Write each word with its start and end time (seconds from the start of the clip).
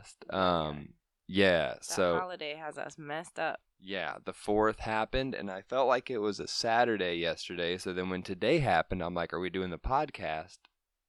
recording 0.00 0.26
the 0.28 0.34
podcast. 0.34 0.38
Um, 0.38 0.88
yeah, 1.26 1.66
That 1.74 1.84
so 1.84 2.18
holiday 2.18 2.56
has 2.56 2.76
us 2.78 2.96
messed 2.98 3.38
up. 3.38 3.60
yeah, 3.80 4.16
the 4.24 4.32
fourth 4.32 4.80
happened, 4.80 5.34
and 5.34 5.50
I 5.50 5.62
felt 5.62 5.88
like 5.88 6.10
it 6.10 6.18
was 6.18 6.40
a 6.40 6.46
Saturday 6.48 7.14
yesterday. 7.16 7.78
So 7.78 7.92
then 7.92 8.10
when 8.10 8.22
today 8.22 8.58
happened, 8.58 9.02
I'm 9.02 9.14
like, 9.14 9.32
are 9.32 9.40
we 9.40 9.50
doing 9.50 9.70
the 9.70 9.78
podcast? 9.78 10.58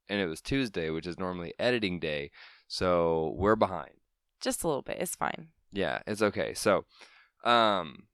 And 0.10 0.20
it 0.20 0.28
was 0.28 0.42
Tuesday, 0.42 0.90
which 0.90 1.08
is 1.08 1.18
normally 1.18 1.54
editing 1.58 2.00
day. 2.00 2.32
So 2.68 3.34
we're 3.38 3.56
behind. 3.56 3.92
Just 4.42 4.64
a 4.64 4.68
little 4.68 4.82
bit. 4.82 4.98
It's 5.00 5.16
fine. 5.16 5.50
Yeah, 5.72 6.00
it's 6.06 6.22
okay. 6.22 6.54
So, 6.54 6.86
um, 7.44 8.08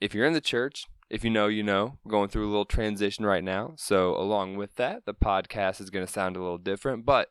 if 0.00 0.14
you're 0.14 0.26
in 0.26 0.32
the 0.34 0.40
church, 0.40 0.86
if 1.08 1.24
you 1.24 1.30
know, 1.30 1.46
you 1.46 1.62
know, 1.62 1.98
we're 2.04 2.10
going 2.10 2.28
through 2.28 2.46
a 2.46 2.50
little 2.50 2.64
transition 2.64 3.24
right 3.24 3.42
now. 3.44 3.74
So, 3.76 4.14
along 4.16 4.56
with 4.56 4.74
that, 4.76 5.04
the 5.06 5.14
podcast 5.14 5.80
is 5.80 5.90
going 5.90 6.04
to 6.06 6.12
sound 6.12 6.36
a 6.36 6.40
little 6.42 6.58
different, 6.58 7.04
but 7.06 7.28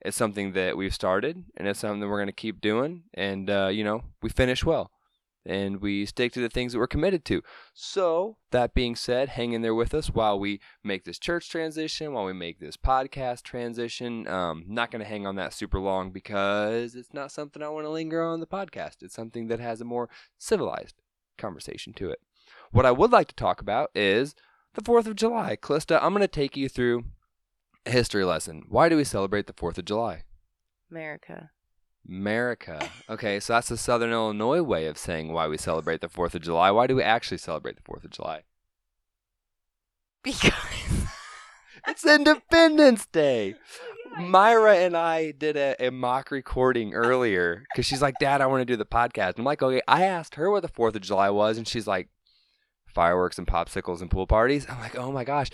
it's 0.00 0.16
something 0.16 0.52
that 0.52 0.76
we've 0.76 0.94
started 0.94 1.44
and 1.56 1.68
it's 1.68 1.80
something 1.80 2.00
that 2.00 2.08
we're 2.08 2.18
going 2.18 2.26
to 2.26 2.32
keep 2.32 2.60
doing. 2.60 3.04
And, 3.14 3.50
uh, 3.50 3.68
you 3.68 3.84
know, 3.84 4.02
we 4.22 4.28
finish 4.28 4.64
well 4.64 4.90
and 5.44 5.80
we 5.80 6.04
stick 6.04 6.32
to 6.32 6.40
the 6.40 6.48
things 6.48 6.72
that 6.72 6.78
we're 6.78 6.86
committed 6.86 7.24
to. 7.24 7.42
So, 7.72 8.36
that 8.50 8.74
being 8.74 8.94
said, 8.94 9.30
hang 9.30 9.52
in 9.52 9.62
there 9.62 9.74
with 9.74 9.94
us 9.94 10.08
while 10.10 10.38
we 10.38 10.60
make 10.84 11.04
this 11.04 11.18
church 11.18 11.48
transition, 11.48 12.12
while 12.12 12.24
we 12.24 12.32
make 12.32 12.60
this 12.60 12.76
podcast 12.76 13.42
transition. 13.42 14.28
Um, 14.28 14.64
not 14.68 14.90
going 14.90 15.00
to 15.00 15.08
hang 15.08 15.26
on 15.26 15.36
that 15.36 15.54
super 15.54 15.80
long 15.80 16.10
because 16.10 16.94
it's 16.94 17.14
not 17.14 17.32
something 17.32 17.62
I 17.62 17.68
want 17.68 17.86
to 17.86 17.90
linger 17.90 18.22
on 18.22 18.40
the 18.40 18.46
podcast. 18.46 19.02
It's 19.02 19.14
something 19.14 19.48
that 19.48 19.60
has 19.60 19.80
a 19.80 19.86
more 19.86 20.08
civilized 20.36 20.96
conversation 21.38 21.92
to 21.94 22.10
it. 22.10 22.20
What 22.70 22.86
I 22.86 22.92
would 22.92 23.10
like 23.10 23.28
to 23.28 23.34
talk 23.34 23.60
about 23.60 23.90
is 23.94 24.34
the 24.74 24.82
4th 24.82 25.06
of 25.06 25.16
July. 25.16 25.56
Calista, 25.56 26.02
I'm 26.04 26.12
going 26.12 26.20
to 26.20 26.28
take 26.28 26.56
you 26.56 26.68
through 26.68 27.04
history 27.90 28.24
lesson. 28.24 28.64
Why 28.68 28.88
do 28.88 28.96
we 28.96 29.04
celebrate 29.04 29.46
the 29.46 29.52
4th 29.52 29.78
of 29.78 29.84
July? 29.84 30.24
America. 30.90 31.50
America. 32.06 32.90
Okay, 33.10 33.40
so 33.40 33.54
that's 33.54 33.68
the 33.68 33.78
Southern 33.78 34.12
Illinois 34.12 34.62
way 34.62 34.86
of 34.86 34.98
saying 34.98 35.32
why 35.32 35.48
we 35.48 35.56
celebrate 35.56 36.02
the 36.02 36.08
4th 36.08 36.34
of 36.34 36.42
July. 36.42 36.70
Why 36.70 36.86
do 36.86 36.94
we 36.96 37.02
actually 37.02 37.38
celebrate 37.38 37.76
the 37.76 37.82
4th 37.82 38.04
of 38.04 38.10
July? 38.10 38.42
Because. 40.22 40.52
It's 41.86 42.04
Independence 42.04 43.06
Day. 43.06 43.54
Myra 44.18 44.76
and 44.76 44.94
I 44.94 45.30
did 45.30 45.56
a, 45.56 45.86
a 45.86 45.90
mock 45.90 46.30
recording 46.30 46.92
earlier 46.92 47.64
because 47.70 47.86
she's 47.86 48.02
like, 48.02 48.14
Dad, 48.20 48.42
I 48.42 48.46
want 48.46 48.60
to 48.60 48.66
do 48.66 48.76
the 48.76 48.84
podcast. 48.84 49.38
I'm 49.38 49.44
like, 49.44 49.62
okay. 49.62 49.80
I 49.88 50.04
asked 50.04 50.34
her 50.34 50.50
what 50.50 50.60
the 50.60 50.68
4th 50.68 50.96
of 50.96 51.00
July 51.00 51.30
was, 51.30 51.56
and 51.56 51.66
she's 51.66 51.86
like, 51.86 52.08
fireworks 52.86 53.38
and 53.38 53.46
popsicles 53.46 54.02
and 54.02 54.10
pool 54.10 54.26
parties. 54.26 54.66
I'm 54.68 54.80
like, 54.80 54.96
oh 54.96 55.12
my 55.12 55.24
gosh. 55.24 55.48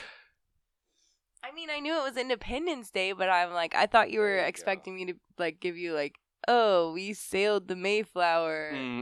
I 1.55 1.57
mean, 1.57 1.71
I 1.71 1.79
knew 1.79 1.97
it 1.97 2.03
was 2.03 2.17
Independence 2.17 2.91
Day, 2.91 3.13
but 3.13 3.29
I'm 3.29 3.53
like, 3.53 3.77
I 3.77 3.87
thought 3.87 4.11
you 4.11 4.19
were 4.19 4.37
you 4.39 4.43
go. 4.43 4.47
expecting 4.49 4.97
me 4.97 5.05
to 5.07 5.15
like 5.39 5.61
give 5.61 5.77
you 5.77 5.95
like, 5.95 6.17
oh, 6.49 6.93
we 6.93 7.13
sailed 7.13 7.69
the 7.69 7.77
Mayflower. 7.77 8.73
Mm, 8.75 8.99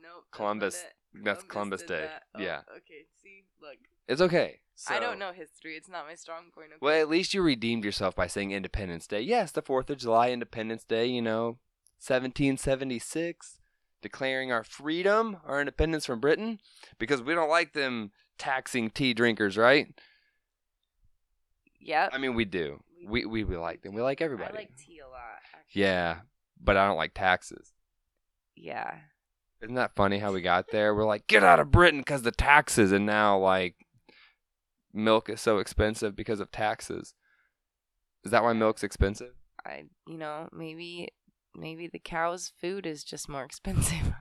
Nope. 0.00 0.24
Columbus. 0.30 0.84
That's 1.12 1.42
Columbus 1.42 1.80
did 1.80 1.88
Day. 1.88 2.00
that. 2.02 2.22
Oh, 2.36 2.40
Yeah. 2.40 2.60
Okay. 2.76 3.06
See, 3.20 3.42
look, 3.60 3.78
It's 4.06 4.20
okay. 4.20 4.60
I 4.88 5.00
don't 5.00 5.18
know 5.18 5.32
history. 5.32 5.74
It's 5.74 5.88
not 5.88 6.06
my 6.06 6.14
strong 6.14 6.52
point. 6.54 6.68
Okay? 6.68 6.78
Well, 6.80 7.00
at 7.00 7.08
least 7.08 7.34
you 7.34 7.42
redeemed 7.42 7.84
yourself 7.84 8.14
by 8.14 8.28
saying 8.28 8.52
Independence 8.52 9.08
Day. 9.08 9.22
Yes, 9.22 9.50
the 9.50 9.60
4th 9.62 9.90
of 9.90 9.98
July, 9.98 10.30
Independence 10.30 10.84
Day, 10.84 11.06
you 11.06 11.20
know, 11.20 11.58
1776, 11.98 13.58
declaring 14.02 14.52
our 14.52 14.62
freedom, 14.62 15.38
our 15.44 15.58
independence 15.58 16.06
from 16.06 16.20
Britain, 16.20 16.60
because 17.00 17.20
we 17.22 17.34
don't 17.34 17.50
like 17.50 17.72
them 17.72 18.12
taxing 18.38 18.88
tea 18.88 19.14
drinkers, 19.14 19.56
right? 19.56 19.88
Yep. 21.80 22.10
I 22.12 22.18
mean, 22.18 22.34
we 22.34 22.44
do. 22.44 22.80
We, 23.06 23.24
we, 23.24 23.44
we 23.44 23.56
like 23.56 23.82
them. 23.82 23.94
We 23.94 24.02
like 24.02 24.20
everybody. 24.20 24.52
I 24.52 24.56
like 24.56 24.76
tea 24.76 25.00
a 25.00 25.08
lot. 25.08 25.20
Actually. 25.54 25.82
yeah, 25.82 26.16
but 26.62 26.76
I 26.76 26.86
don't 26.86 26.96
like 26.96 27.14
taxes. 27.14 27.72
Yeah. 28.56 28.94
Isn't 29.62 29.74
that 29.74 29.94
funny 29.96 30.18
how 30.18 30.32
we 30.32 30.40
got 30.40 30.66
there? 30.70 30.94
We're 30.94 31.04
like, 31.04 31.26
get 31.26 31.42
out 31.44 31.60
of 31.60 31.70
Britain 31.70 32.00
because 32.00 32.22
the 32.22 32.30
taxes, 32.30 32.92
and 32.92 33.06
now, 33.06 33.38
like, 33.38 33.74
milk 34.92 35.28
is 35.28 35.40
so 35.40 35.58
expensive 35.58 36.14
because 36.14 36.40
of 36.40 36.50
taxes. 36.52 37.14
Is 38.24 38.30
that 38.30 38.42
why 38.42 38.52
milk's 38.52 38.84
expensive? 38.84 39.32
I, 39.64 39.84
you 40.06 40.18
know, 40.18 40.48
maybe, 40.52 41.08
maybe 41.56 41.88
the 41.88 41.98
cow's 41.98 42.52
food 42.60 42.86
is 42.86 43.04
just 43.04 43.28
more 43.28 43.44
expensive. 43.44 44.12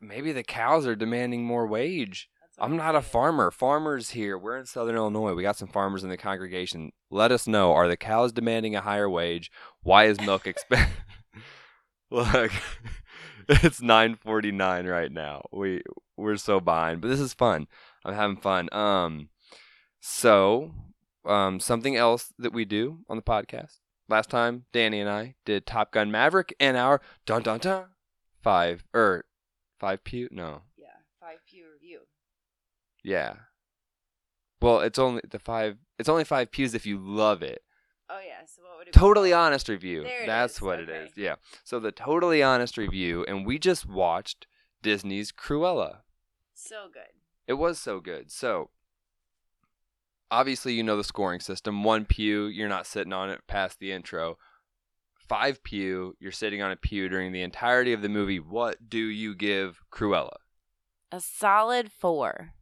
Maybe 0.00 0.32
the 0.32 0.42
cows 0.42 0.86
are 0.86 0.96
demanding 0.96 1.44
more 1.44 1.66
wage. 1.66 2.28
I'm 2.60 2.76
not 2.76 2.94
a 2.94 3.00
farmer. 3.00 3.50
Farmers 3.50 4.10
here. 4.10 4.36
We're 4.36 4.58
in 4.58 4.66
Southern 4.66 4.96
Illinois. 4.96 5.32
We 5.34 5.42
got 5.42 5.56
some 5.56 5.68
farmers 5.68 6.04
in 6.04 6.10
the 6.10 6.16
congregation. 6.18 6.92
Let 7.10 7.32
us 7.32 7.46
know. 7.46 7.72
Are 7.72 7.88
the 7.88 7.96
cows 7.96 8.32
demanding 8.32 8.76
a 8.76 8.82
higher 8.82 9.08
wage? 9.08 9.50
Why 9.82 10.04
is 10.04 10.20
milk 10.20 10.46
expensive? 10.46 10.94
Look, 12.10 12.52
it's 13.48 13.80
9:49 13.80 14.90
right 14.90 15.10
now. 15.10 15.42
We 15.52 15.82
we're 16.16 16.36
so 16.36 16.60
behind, 16.60 17.00
but 17.00 17.08
this 17.08 17.20
is 17.20 17.32
fun. 17.32 17.66
I'm 18.04 18.14
having 18.14 18.36
fun. 18.36 18.68
Um, 18.72 19.30
so 20.00 20.72
um, 21.24 21.60
something 21.60 21.96
else 21.96 22.32
that 22.38 22.52
we 22.52 22.64
do 22.64 22.98
on 23.08 23.16
the 23.16 23.22
podcast. 23.22 23.78
Last 24.08 24.28
time, 24.28 24.64
Danny 24.72 25.00
and 25.00 25.08
I 25.08 25.36
did 25.46 25.66
Top 25.66 25.92
Gun 25.92 26.10
Maverick 26.10 26.54
and 26.60 26.76
our 26.76 27.00
dun 27.24 27.42
dun 27.42 27.60
dun 27.60 27.84
five 28.42 28.84
or 28.92 29.24
five 29.78 30.02
pew 30.04 30.28
no 30.30 30.62
Yeah. 30.76 30.86
Five 31.20 31.38
pew 31.48 31.64
review. 31.72 32.00
Yeah. 33.02 33.34
Well, 34.60 34.80
it's 34.80 34.98
only 34.98 35.22
the 35.28 35.38
five. 35.38 35.78
It's 35.98 36.08
only 36.08 36.24
five 36.24 36.50
pews 36.50 36.74
if 36.74 36.86
you 36.86 36.98
love 36.98 37.42
it. 37.42 37.62
Oh 38.08 38.20
yeah. 38.24 38.44
So 38.46 38.62
what 38.62 38.78
would 38.78 38.88
it? 38.88 38.92
Totally 38.92 39.30
called? 39.30 39.46
honest 39.46 39.68
review. 39.68 40.02
There 40.02 40.24
it 40.24 40.26
That's 40.26 40.56
is, 40.56 40.62
what 40.62 40.80
it 40.80 40.88
okay. 40.88 41.04
is. 41.04 41.10
Yeah. 41.16 41.36
So 41.64 41.80
the 41.80 41.92
totally 41.92 42.42
honest 42.42 42.76
review, 42.76 43.24
and 43.26 43.46
we 43.46 43.58
just 43.58 43.86
watched 43.86 44.46
Disney's 44.82 45.32
Cruella. 45.32 45.98
So 46.54 46.88
good. 46.92 47.02
It 47.46 47.54
was 47.54 47.78
so 47.78 48.00
good. 48.00 48.30
So 48.30 48.70
obviously, 50.30 50.74
you 50.74 50.82
know 50.82 50.96
the 50.96 51.04
scoring 51.04 51.40
system. 51.40 51.84
One 51.84 52.04
pew, 52.04 52.46
you're 52.46 52.68
not 52.68 52.86
sitting 52.86 53.12
on 53.12 53.30
it 53.30 53.40
past 53.46 53.78
the 53.78 53.92
intro. 53.92 54.36
Five 55.16 55.62
pew, 55.62 56.16
you're 56.18 56.32
sitting 56.32 56.60
on 56.60 56.72
a 56.72 56.76
pew 56.76 57.08
during 57.08 57.32
the 57.32 57.42
entirety 57.42 57.92
of 57.92 58.02
the 58.02 58.08
movie. 58.08 58.40
What 58.40 58.88
do 58.88 58.98
you 58.98 59.34
give 59.34 59.80
Cruella? 59.92 60.36
A 61.12 61.20
solid 61.20 61.90
four. 61.92 62.52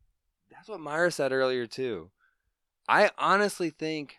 That's 0.58 0.69
what 0.69 0.80
Myra 0.80 1.12
said 1.12 1.30
earlier 1.32 1.66
too. 1.66 2.10
I 2.88 3.10
honestly 3.16 3.70
think 3.70 4.16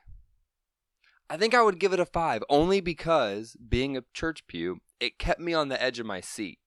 I 1.29 1.37
think 1.37 1.53
I 1.53 1.61
would 1.61 1.79
give 1.79 1.93
it 1.93 1.99
a 1.99 2.05
5 2.05 2.43
only 2.49 2.81
because 2.81 3.55
being 3.67 3.95
a 3.97 4.03
church 4.13 4.47
pew, 4.47 4.79
it 4.99 5.19
kept 5.19 5.39
me 5.39 5.53
on 5.53 5.69
the 5.69 5.81
edge 5.81 5.99
of 5.99 6.05
my 6.05 6.21
seat. 6.21 6.59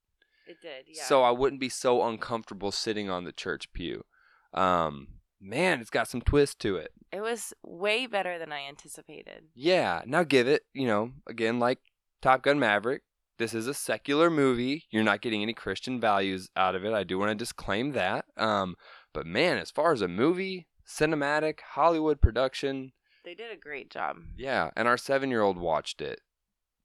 It 0.47 0.59
did. 0.61 0.85
Yeah. 0.89 1.05
So 1.05 1.23
I 1.23 1.31
wouldn't 1.31 1.61
be 1.61 1.69
so 1.69 2.03
uncomfortable 2.07 2.71
sitting 2.71 3.09
on 3.09 3.25
the 3.25 3.33
church 3.33 3.73
pew. 3.73 4.05
Um 4.53 5.09
man, 5.41 5.81
it's 5.81 5.91
got 5.91 6.07
some 6.09 6.21
twist 6.21 6.61
to 6.61 6.77
it. 6.77 6.93
it 7.11 7.21
was 7.21 7.53
way 7.65 8.07
better 8.07 8.39
than 8.39 8.53
I 8.53 8.69
anticipated. 8.69 9.45
Yeah, 9.55 10.03
now 10.07 10.23
give 10.23 10.47
it, 10.47 10.63
you 10.75 10.87
know, 10.87 11.13
again 11.27 11.59
like 11.59 11.79
Top 12.21 12.43
Gun 12.43 12.59
Maverick, 12.59 13.03
this 13.39 13.55
is 13.55 13.67
a 13.67 13.75
secular 13.75 14.31
movie. 14.31 14.85
You're 14.91 15.03
not 15.03 15.23
getting 15.23 15.43
any 15.43 15.55
Christian 15.55 15.99
values 16.01 16.49
out 16.57 16.77
of 16.77 16.85
it. 16.85 16.93
I 16.93 17.03
do 17.03 17.19
want 17.19 17.31
to 17.31 17.35
disclaim 17.35 17.93
that. 17.93 18.27
Um 18.37 18.77
but 19.13 19.27
man, 19.27 19.59
as 19.59 19.71
far 19.71 19.93
as 19.93 20.01
a 20.01 20.09
movie, 20.09 20.67
cinematic, 20.87 21.61
Hollywood 21.61 22.21
production, 22.21 22.93
They 23.25 23.35
did 23.35 23.51
a 23.53 23.57
great 23.57 23.91
job. 23.91 24.19
yeah, 24.37 24.71
and 24.77 24.87
our 24.89 24.97
7-year-old 24.97 25.57
watched 25.59 26.01
it 26.01 26.21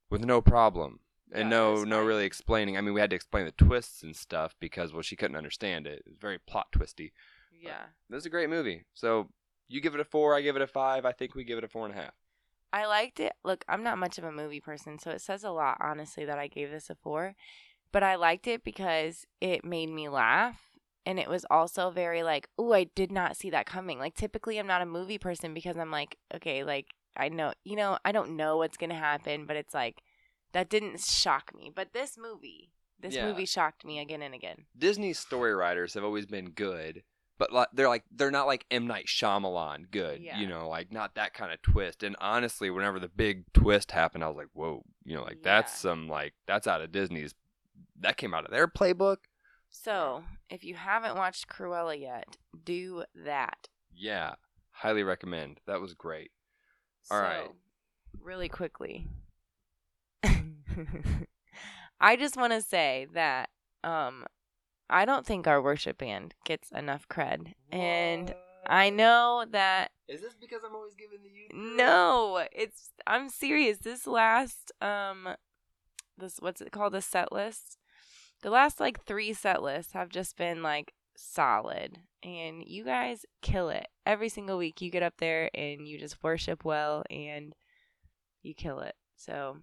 with 0.10 0.24
no 0.24 0.42
problem. 0.42 1.00
And 1.31 1.52
Yeah, 1.52 1.57
no 1.57 1.84
no 1.84 2.06
really 2.06 2.24
explaining. 2.25 2.78
I 2.78 2.81
mean, 2.81 2.94
we 2.94 3.02
had 3.02 3.10
to 3.10 3.16
explain 3.18 3.44
the 3.46 3.52
twists 3.52 4.02
and 4.02 4.16
stuff 4.16 4.56
because 4.62 4.94
well 4.94 5.02
she 5.02 5.18
couldn't 5.18 5.36
understand 5.36 5.86
it. 5.86 6.00
It 6.00 6.07
was 6.07 6.18
very 6.18 6.40
plot 6.40 6.68
twisty. 6.72 7.12
Yeah. 7.52 7.88
This 8.10 8.19
is 8.19 8.25
a 8.28 8.30
great 8.30 8.50
movie. 8.50 8.86
So 8.94 9.28
you 9.68 9.81
give 9.81 9.94
it 9.94 10.00
a 10.00 10.06
four, 10.06 10.34
I 10.36 10.42
give 10.42 10.56
it 10.56 10.62
a 10.62 10.68
five. 10.68 11.04
I 11.06 11.12
think 11.12 11.36
we 11.36 11.44
give 11.44 11.57
it 11.57 11.66
a 11.66 11.68
four 11.68 11.86
and 11.86 11.94
a 11.94 12.02
half. 12.02 12.13
I 12.72 12.86
liked 12.86 13.19
it. 13.19 13.34
Look, 13.44 13.66
I'm 13.68 13.84
not 13.84 13.98
much 13.98 14.18
of 14.18 14.24
a 14.24 14.31
movie 14.31 14.62
person, 14.62 15.00
so 15.00 15.12
it 15.12 15.19
says 15.22 15.44
a 15.44 15.52
lot, 15.52 15.78
honestly, 15.81 16.24
that 16.25 16.38
I 16.40 16.48
gave 16.48 16.69
this 16.72 16.90
a 16.90 16.96
four. 16.96 17.36
But 17.92 18.04
I 18.04 18.16
liked 18.16 18.48
it 18.48 18.63
because 18.63 19.25
it 19.42 19.66
made 19.66 19.90
me 19.90 20.07
laugh. 20.07 20.62
And 21.07 21.19
it 21.19 21.30
was 21.30 21.45
also 21.50 21.89
very 21.89 22.21
like, 22.21 22.50
oh, 22.59 22.74
I 22.74 22.83
did 22.83 23.13
not 23.13 23.38
see 23.38 23.50
that 23.51 23.65
coming. 23.65 23.98
Like, 23.98 24.13
typically, 24.13 24.57
I'm 24.57 24.68
not 24.68 24.81
a 24.81 24.86
movie 24.86 25.18
person 25.18 25.54
because 25.54 25.77
I'm 25.77 25.89
like, 25.89 26.18
okay, 26.36 26.65
like, 26.65 26.88
I 27.15 27.30
know, 27.30 27.54
you 27.63 27.77
know, 27.77 27.98
I 28.04 28.12
don't 28.12 28.36
know 28.36 28.57
what's 28.57 28.75
going 28.75 28.89
to 28.89 28.95
happen, 28.98 29.45
but 29.45 29.56
it's 29.56 29.74
like, 29.74 30.01
that 30.51 30.69
didn't 30.69 31.00
shock 31.00 31.56
me. 31.56 31.71
But 31.74 31.94
this 31.94 32.18
movie, 32.18 32.71
this 33.00 33.15
Yeah. 33.15 33.25
movie 33.25 33.45
shocked 33.45 33.86
me 33.86 34.00
again 34.00 34.21
and 34.21 34.36
again. 34.36 34.65
Disney's 34.77 35.18
story 35.18 35.54
writers 35.54 35.94
have 35.94 36.04
always 36.04 36.25
been 36.25 36.50
good, 36.50 37.04
but 37.38 37.54
like 37.54 37.69
they're 37.71 37.88
like 37.88 38.04
they're 38.12 38.31
not 38.31 38.48
like 38.48 38.65
M 38.69 38.86
Night 38.86 39.06
Shyamalan 39.07 39.92
good. 39.92 40.21
Yeah. 40.21 40.39
You 40.39 40.48
know, 40.48 40.68
like 40.68 40.92
not 40.92 41.15
that 41.15 41.33
kind 41.33 41.54
of 41.54 41.62
twist. 41.62 42.04
And 42.04 42.15
honestly, 42.19 42.69
whenever 42.69 43.00
the 43.00 43.07
big 43.07 43.45
twist 43.54 43.92
happened, 43.92 44.24
I 44.24 44.27
was 44.27 44.38
like, 44.38 44.50
whoa, 44.54 44.83
you 45.06 45.15
know, 45.15 45.24
like 45.24 45.42
that's 45.42 45.77
some 45.80 46.09
like 46.09 46.33
that's 46.48 46.68
out 46.68 46.81
of 46.81 46.92
Disney's. 46.92 47.33
That 48.01 48.18
came 48.18 48.33
out 48.33 48.44
of 48.45 48.51
their 48.51 48.68
playbook. 48.68 49.18
So, 49.69 50.24
if 50.50 50.64
you 50.64 50.75
haven't 50.75 51.16
watched 51.16 51.48
Cruella 51.48 52.00
yet, 52.00 52.38
do 52.64 53.04
that. 53.16 53.69
Yeah, 53.94 54.36
highly 54.72 55.04
recommend. 55.04 55.60
That 55.68 55.81
was 55.81 55.94
great. 55.94 56.31
All 57.12 57.18
so, 57.19 57.24
right. 57.24 57.50
Really 58.22 58.50
quickly. 58.50 59.08
I 62.00 62.16
just 62.16 62.38
want 62.38 62.54
to 62.54 62.62
say 62.62 63.08
that 63.14 63.50
um 63.84 64.25
I 64.90 65.06
don't 65.06 65.25
think 65.25 65.48
our 65.48 65.62
worship 65.62 65.98
band 65.98 66.34
gets 66.46 66.72
enough 66.72 67.08
cred. 67.10 67.54
And 67.72 68.34
I 68.68 68.90
know 68.90 69.46
that 69.52 69.92
Is 70.08 70.22
this 70.22 70.34
because 70.40 70.62
I'm 70.66 70.75
always 70.75 70.96
giving 70.96 71.19
the 71.24 71.30
youth? 71.30 71.52
no, 71.78 72.46
it's 72.52 72.92
I'm 73.06 73.30
serious. 73.30 73.80
This 73.80 74.08
last 74.08 74.72
um 74.81 75.30
this 76.18 76.38
what's 76.40 76.62
it 76.62 76.72
called? 76.72 76.94
The 76.94 77.02
set 77.02 77.31
list. 77.31 77.78
The 78.42 78.50
last 78.50 78.80
like 78.80 79.04
three 79.04 79.34
set 79.34 79.62
lists 79.63 79.94
have 79.94 80.10
just 80.10 80.38
been 80.38 80.62
like 80.62 80.94
solid. 81.16 82.00
And 82.24 82.63
you 82.66 82.84
guys 82.84 83.25
kill 83.42 83.69
it. 83.69 83.88
Every 84.06 84.30
single 84.30 84.57
week 84.57 84.81
you 84.81 84.89
get 84.89 85.04
up 85.04 85.16
there 85.18 85.50
and 85.54 85.88
you 85.88 86.00
just 86.00 86.24
worship 86.24 86.66
well 86.66 87.04
and 87.10 87.54
you 88.44 88.54
kill 88.54 88.80
it. 88.80 88.95
So 89.16 89.57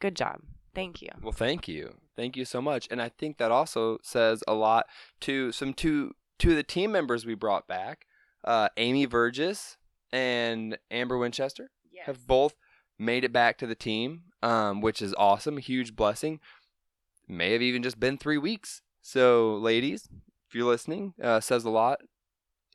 good 0.00 0.16
job. 0.16 0.40
Thank 0.74 1.02
you. 1.02 1.08
Well, 1.22 1.32
thank 1.32 1.66
you, 1.66 1.96
thank 2.14 2.36
you 2.36 2.44
so 2.44 2.62
much, 2.62 2.86
and 2.90 3.02
I 3.02 3.08
think 3.08 3.38
that 3.38 3.50
also 3.50 3.98
says 4.02 4.44
a 4.46 4.54
lot 4.54 4.86
to 5.22 5.50
some 5.50 5.74
two 5.74 6.14
two 6.38 6.50
of 6.50 6.56
the 6.56 6.62
team 6.62 6.92
members 6.92 7.26
we 7.26 7.34
brought 7.34 7.66
back, 7.66 8.06
uh, 8.44 8.68
Amy 8.76 9.06
Burgess 9.06 9.76
and 10.12 10.78
Amber 10.90 11.18
Winchester. 11.18 11.70
Yes. 11.90 12.06
have 12.06 12.26
both 12.28 12.54
made 12.96 13.24
it 13.24 13.32
back 13.32 13.58
to 13.58 13.66
the 13.66 13.74
team, 13.74 14.22
um, 14.42 14.80
which 14.80 15.02
is 15.02 15.14
awesome, 15.18 15.56
a 15.56 15.60
huge 15.60 15.96
blessing. 15.96 16.38
May 17.28 17.52
have 17.52 17.62
even 17.62 17.82
just 17.82 18.00
been 18.00 18.16
three 18.16 18.38
weeks. 18.38 18.82
So, 19.02 19.54
ladies, 19.54 20.08
if 20.48 20.54
you're 20.54 20.66
listening, 20.66 21.14
uh, 21.22 21.40
says 21.40 21.64
a 21.64 21.70
lot. 21.70 22.00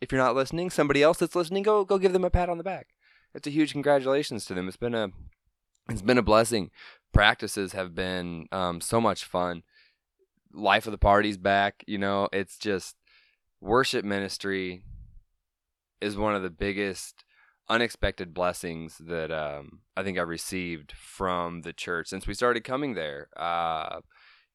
If 0.01 0.11
you're 0.11 0.21
not 0.21 0.35
listening, 0.35 0.69
somebody 0.69 1.01
else 1.01 1.17
that's 1.17 1.35
listening, 1.35 1.63
go 1.63 1.83
go 1.85 1.97
give 1.97 2.13
them 2.13 2.25
a 2.25 2.29
pat 2.29 2.49
on 2.49 2.57
the 2.57 2.63
back. 2.63 2.87
It's 3.33 3.47
a 3.47 3.51
huge 3.51 3.71
congratulations 3.71 4.45
to 4.45 4.53
them. 4.53 4.67
It's 4.67 4.77
been 4.77 4.95
a 4.95 5.09
it's 5.89 6.01
been 6.01 6.17
a 6.17 6.23
blessing. 6.23 6.71
Practices 7.13 7.73
have 7.73 7.95
been 7.95 8.47
um, 8.51 8.79
so 8.81 9.01
much 9.01 9.23
fun. 9.23 9.63
Life 10.53 10.85
of 10.85 10.91
the 10.91 10.97
party's 10.97 11.37
back. 11.37 11.83
You 11.87 11.97
know, 11.97 12.29
it's 12.31 12.57
just 12.57 12.95
worship 13.59 14.05
ministry 14.05 14.83
is 16.01 16.17
one 16.17 16.35
of 16.35 16.43
the 16.43 16.49
biggest 16.49 17.23
unexpected 17.69 18.33
blessings 18.33 18.97
that 18.97 19.31
um, 19.31 19.79
I 19.95 20.03
think 20.03 20.17
I've 20.17 20.27
received 20.27 20.91
from 20.91 21.61
the 21.61 21.73
church 21.73 22.07
since 22.07 22.27
we 22.27 22.33
started 22.33 22.63
coming 22.63 22.93
there. 22.93 23.29
Uh, 23.37 24.01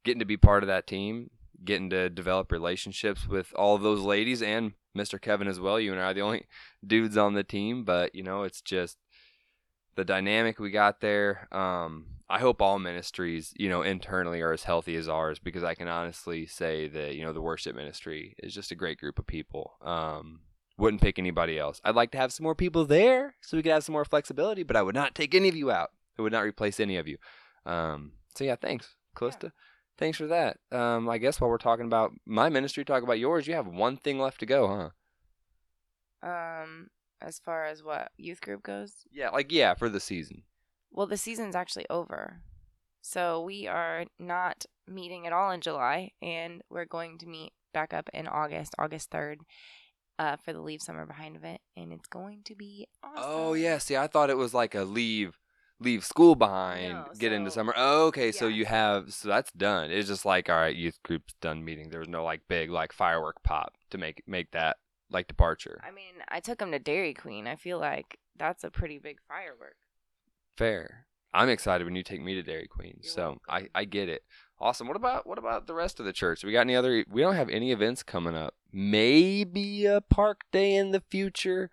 getting 0.05 0.21
to 0.21 0.25
be 0.25 0.37
part 0.37 0.62
of 0.62 0.69
that 0.69 0.87
team, 0.87 1.31
getting 1.65 1.91
to 1.91 2.09
develop 2.09 2.53
relationships 2.53 3.27
with 3.27 3.53
all 3.56 3.75
of 3.75 3.83
those 3.83 4.00
ladies 4.00 4.43
and 4.43 4.73
Mr. 4.97 5.21
Kevin 5.21 5.49
as 5.49 5.61
well. 5.61 5.79
You 5.79 5.93
and 5.93 6.00
I 6.00 6.11
are 6.11 6.15
the 6.15 6.23
only 6.23 6.47
dudes 6.87 7.17
on 7.17 7.35
the 7.35 7.45
team, 7.45 7.85
but 7.85 8.15
you 8.15 8.23
know, 8.23 8.43
it's 8.43 8.61
just 8.61 8.97
the 9.97 10.05
dynamic 10.05 10.59
we 10.59 10.71
got 10.71 11.00
there. 11.00 11.49
Um, 11.53 12.06
I 12.31 12.39
hope 12.39 12.61
all 12.61 12.79
ministries, 12.79 13.55
you 13.56 13.69
know, 13.69 13.83
internally 13.83 14.43
are 14.43 14.53
as 14.53 14.65
healthy 14.65 14.97
as 14.97 15.09
ours 15.09 15.39
because 15.39 15.65
I 15.65 15.75
can 15.75 15.89
honestly 15.89 16.47
say 16.47 16.87
that, 16.89 17.15
you 17.15 17.25
know, 17.25 17.33
the 17.33 17.41
worship 17.41 17.75
ministry 17.75 18.37
is 18.43 18.55
just 18.55 18.71
a 18.71 18.77
great 18.77 18.99
group 18.99 19.19
of 19.19 19.27
people. 19.27 19.77
Um, 19.83 20.41
wouldn't 20.77 21.03
pick 21.03 21.19
anybody 21.19 21.59
else. 21.59 21.81
I'd 21.85 21.97
like 21.97 22.12
to 22.12 22.19
have 22.19 22.33
some 22.33 22.45
more 22.45 22.55
people 22.55 22.85
there 22.85 23.35
so 23.41 23.56
we 23.56 23.62
could 23.62 23.73
have 23.73 23.83
some 23.83 23.95
more 23.95 24.05
flexibility, 24.05 24.62
but 24.62 24.77
I 24.77 24.83
would 24.83 24.95
not 24.95 25.15
take 25.15 25.35
any 25.35 25.49
of 25.49 25.56
you 25.56 25.71
out. 25.71 25.91
I 26.19 26.23
would 26.23 26.33
not 26.33 26.45
replace 26.45 26.79
any 26.79 26.97
of 26.97 27.09
you. 27.09 27.17
Um, 27.67 28.12
so 28.37 28.45
yeah, 28.45 28.56
thanks, 28.56 28.95
Calista. 29.15 29.53
Thanks 29.99 30.17
for 30.17 30.29
that. 30.29 30.59
Um, 30.71 31.09
I 31.09 31.19
guess 31.19 31.41
while 31.41 31.50
we're 31.50 31.59
talking 31.59 31.87
about 31.87 32.12
my 32.25 32.49
ministry, 32.49 32.85
talk 32.85 33.03
about 33.03 33.19
yours. 33.19 33.47
You 33.49 33.55
have 33.55 33.67
one 33.67 33.97
thing 33.97 34.19
left 34.19 34.39
to 34.41 34.47
go, 34.47 34.91
huh? 36.23 36.29
Um, 36.29 36.89
as 37.21 37.39
far 37.39 37.67
as 37.67 37.83
what 37.83 38.11
youth 38.17 38.41
group 38.41 38.62
goes, 38.62 39.05
Yeah, 39.11 39.31
like 39.31 39.53
yeah, 39.53 39.75
for 39.75 39.89
the 39.89 40.00
season. 40.00 40.43
well, 40.91 41.06
the 41.06 41.17
season's 41.17 41.55
actually 41.55 41.87
over, 41.91 42.41
so 43.03 43.43
we 43.43 43.67
are 43.67 44.05
not 44.19 44.67
meeting 44.89 45.27
at 45.27 45.33
all 45.33 45.50
in 45.50 45.61
July, 45.61 46.12
and 46.23 46.62
we're 46.71 46.85
going 46.87 47.19
to 47.19 47.27
meet 47.27 47.53
back 47.73 47.93
up 47.95 48.09
in 48.12 48.27
August, 48.27 48.75
August 48.79 49.11
third, 49.11 49.41
uh, 50.19 50.37
for 50.37 50.53
the 50.53 50.61
Leave 50.61 50.83
Summer 50.83 51.06
Behind 51.06 51.37
event, 51.37 51.61
and 51.77 51.93
it's 51.93 52.09
going 52.09 52.43
to 52.45 52.55
be 52.56 52.89
awesome. 53.03 53.17
Oh 53.25 53.53
yeah, 53.55 53.79
see, 53.79 53.97
I 53.97 54.06
thought 54.09 54.31
it 54.31 54.37
was 54.37 54.55
like 54.55 54.75
a 54.75 54.83
leave 54.85 55.39
leave 55.81 56.05
school 56.05 56.35
behind, 56.35 56.93
No, 56.93 57.07
get 57.19 57.33
into 57.33 57.51
summer. 57.51 57.73
Oh, 57.77 58.07
okay, 58.07 58.33
so 58.33 58.49
you 58.49 58.65
have 58.67 59.13
so 59.13 59.29
that's 59.29 59.53
done. 59.53 59.91
It's 59.91 60.09
just 60.09 60.25
like 60.25 60.49
all 60.49 60.57
right, 60.57 60.75
youth 60.75 60.99
group's 61.03 61.35
done 61.41 61.65
meeting. 61.65 61.91
There 61.91 62.01
was 62.01 62.09
no 62.09 62.25
like 62.25 62.43
big 62.49 62.71
like 62.71 62.93
firework 62.93 63.43
pop 63.43 63.75
to 63.91 63.99
make 63.99 64.23
make 64.27 64.51
that 64.53 64.77
like 65.11 65.29
departure. 65.29 65.81
I 65.87 65.91
mean, 65.91 66.15
I 66.29 66.41
took 66.41 66.61
him 66.61 66.73
to 66.73 66.79
Dairy 66.79 67.15
Queen. 67.15 67.47
I 67.47 67.57
feel 67.57 67.79
like 67.79 68.19
that's 68.37 68.65
a 68.65 68.71
pretty 68.71 68.99
big 68.99 69.19
firework. 69.27 69.77
Fair. 70.57 71.07
I'm 71.35 71.51
excited 71.51 71.85
when 71.85 71.95
you 71.95 72.03
take 72.03 72.23
me 72.23 72.35
to 72.35 72.43
Dairy 72.43 72.67
Queen. 72.67 72.99
You're 73.03 73.11
so 73.11 73.39
I. 73.49 73.69
I 73.75 73.85
get 73.85 74.09
it. 74.09 74.23
Awesome. 74.61 74.89
What 74.89 74.97
about 74.97 75.27
what 75.27 75.39
about 75.39 75.67
the 75.67 75.75
rest 75.75 76.01
of 76.01 76.07
the 76.07 76.13
church? 76.13 76.43
We 76.43 76.53
got 76.53 76.63
any 76.63 76.75
other? 76.75 77.05
We 77.11 77.21
don't 77.21 77.37
have 77.37 77.51
any 77.51 77.71
events 77.71 78.03
coming 78.03 78.35
up. 78.35 78.55
Maybe 78.73 79.87
a 79.87 80.01
park 80.01 80.43
day 80.53 80.75
in 80.75 80.91
the 80.91 81.01
future. 81.01 81.71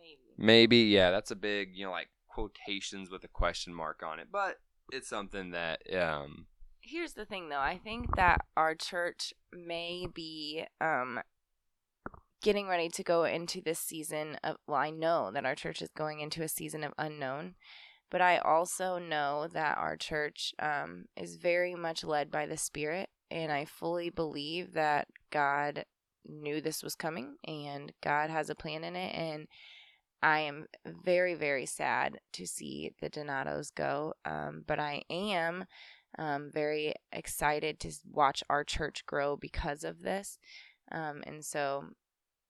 Maybe. 0.00 0.46
Maybe, 0.46 0.76
yeah, 0.78 1.10
that's 1.10 1.30
a 1.30 1.36
big, 1.36 1.70
you 1.74 1.84
know, 1.84 1.90
like 1.90 2.08
quotations 2.38 3.10
with 3.10 3.24
a 3.24 3.28
question 3.28 3.74
mark 3.74 4.02
on 4.04 4.20
it, 4.20 4.28
but 4.30 4.56
it's 4.92 5.08
something 5.08 5.50
that, 5.50 5.80
um, 5.94 6.46
Here's 6.80 7.14
the 7.14 7.26
thing, 7.26 7.48
though. 7.48 7.58
I 7.58 7.78
think 7.82 8.16
that 8.16 8.38
our 8.56 8.74
church 8.74 9.34
may 9.52 10.06
be 10.14 10.64
um, 10.80 11.20
getting 12.42 12.68
ready 12.68 12.88
to 12.90 13.02
go 13.02 13.24
into 13.24 13.60
this 13.60 13.80
season 13.80 14.38
of. 14.42 14.56
Well, 14.66 14.78
I 14.78 14.90
know 14.90 15.30
that 15.32 15.44
our 15.44 15.54
church 15.54 15.82
is 15.82 15.90
going 15.96 16.20
into 16.20 16.42
a 16.42 16.48
season 16.48 16.84
of 16.84 16.94
unknown, 16.96 17.56
but 18.10 18.22
I 18.22 18.38
also 18.38 18.98
know 18.98 19.48
that 19.52 19.76
our 19.76 19.96
church 19.96 20.54
um, 20.60 21.06
is 21.16 21.36
very 21.36 21.74
much 21.74 22.04
led 22.04 22.30
by 22.30 22.46
the 22.46 22.56
Spirit, 22.56 23.10
and 23.30 23.52
I 23.52 23.66
fully 23.66 24.08
believe 24.08 24.72
that 24.72 25.08
God 25.30 25.84
knew 26.26 26.60
this 26.60 26.82
was 26.82 26.94
coming, 26.94 27.34
and 27.46 27.92
God 28.02 28.30
has 28.30 28.48
a 28.48 28.54
plan 28.54 28.84
in 28.84 28.96
it, 28.96 29.14
and 29.14 29.46
I 30.22 30.40
am 30.40 30.66
very, 31.04 31.34
very 31.34 31.66
sad 31.66 32.18
to 32.32 32.46
see 32.46 32.92
the 33.00 33.08
Donatos 33.08 33.72
go, 33.74 34.14
um, 34.24 34.64
but 34.66 34.78
I 34.80 35.02
am 35.10 35.64
um, 36.18 36.50
very 36.52 36.94
excited 37.12 37.78
to 37.80 37.92
watch 38.10 38.42
our 38.50 38.64
church 38.64 39.06
grow 39.06 39.36
because 39.36 39.84
of 39.84 40.02
this. 40.02 40.38
Um, 40.90 41.22
and 41.26 41.44
so, 41.44 41.84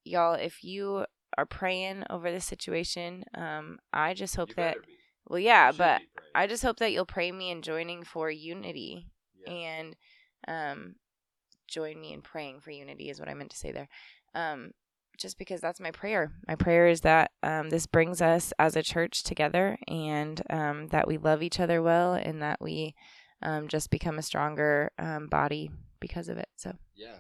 y'all, 0.04 0.34
if 0.34 0.64
you 0.64 1.04
are 1.37 1.46
praying 1.46 2.04
over 2.08 2.32
the 2.32 2.40
situation, 2.40 3.25
um, 3.34 3.78
I 3.92 4.14
just 4.14 4.37
hope 4.37 4.54
that, 4.54 4.76
well, 5.26 5.38
yeah, 5.38 5.72
but 5.72 6.00
I 6.34 6.46
just 6.46 6.62
hope 6.62 6.78
that 6.78 6.92
you'll 6.92 7.04
pray 7.04 7.30
me 7.32 7.50
in 7.50 7.62
joining 7.62 8.02
for 8.04 8.30
unity 8.30 9.08
and 9.46 9.94
um, 10.46 10.94
join 11.66 12.00
me 12.00 12.12
in 12.12 12.22
praying 12.22 12.60
for 12.60 12.70
unity, 12.70 13.10
is 13.10 13.20
what 13.20 13.28
I 13.28 13.34
meant 13.34 13.50
to 13.50 13.56
say 13.56 13.72
there. 13.72 13.88
Just 15.18 15.38
because 15.38 15.60
that's 15.60 15.80
my 15.80 15.90
prayer. 15.90 16.32
My 16.46 16.54
prayer 16.54 16.87
is 16.87 17.02
that 17.02 17.32
um, 17.42 17.70
this 17.70 17.87
brings 17.87 18.22
us 18.22 18.52
as 18.58 18.76
a 18.76 18.82
church 18.82 19.25
together 19.25 19.78
and 19.88 20.40
um, 20.48 20.88
that 20.88 21.08
we 21.08 21.18
love 21.18 21.42
each 21.42 21.60
other 21.60 21.82
well 21.82 22.14
and 22.14 22.40
that 22.40 22.60
we 22.60 22.94
um, 23.42 23.68
just 23.68 23.90
become 23.90 24.18
a 24.18 24.22
stronger 24.22 24.92
um, 24.98 25.26
body 25.26 25.70
because 26.00 26.28
of 26.28 26.38
it. 26.38 26.48
So, 26.56 26.76
Yeah. 26.94 27.16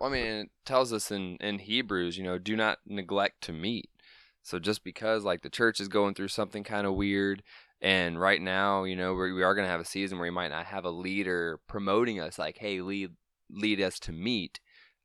Well, 0.00 0.10
I 0.10 0.12
mean, 0.12 0.26
it 0.26 0.50
tells 0.64 0.92
us 0.92 1.10
in, 1.10 1.36
in 1.36 1.60
Hebrews, 1.60 2.18
you 2.18 2.24
know, 2.24 2.38
do 2.38 2.56
not 2.56 2.78
neglect 2.86 3.42
to 3.42 3.52
meet. 3.52 3.88
So 4.42 4.58
just 4.58 4.82
because 4.82 5.22
like 5.22 5.42
the 5.42 5.50
church 5.50 5.78
is 5.78 5.88
going 5.88 6.14
through 6.14 6.28
something 6.28 6.64
kind 6.64 6.86
of 6.86 6.94
weird, 6.94 7.42
and 7.80 8.20
right 8.20 8.40
now, 8.40 8.84
you 8.84 8.96
know, 8.96 9.14
we, 9.14 9.32
we 9.32 9.42
are 9.42 9.54
going 9.54 9.66
to 9.66 9.70
have 9.70 9.80
a 9.80 9.84
season 9.84 10.18
where 10.18 10.26
we 10.26 10.34
might 10.34 10.50
not 10.50 10.66
have 10.66 10.84
a 10.84 10.90
leader 10.90 11.60
promoting 11.68 12.20
us, 12.20 12.38
like, 12.38 12.58
hey, 12.58 12.80
lead 12.80 13.10
lead 13.50 13.80
us 13.80 13.98
to 14.00 14.12
meet. 14.12 14.60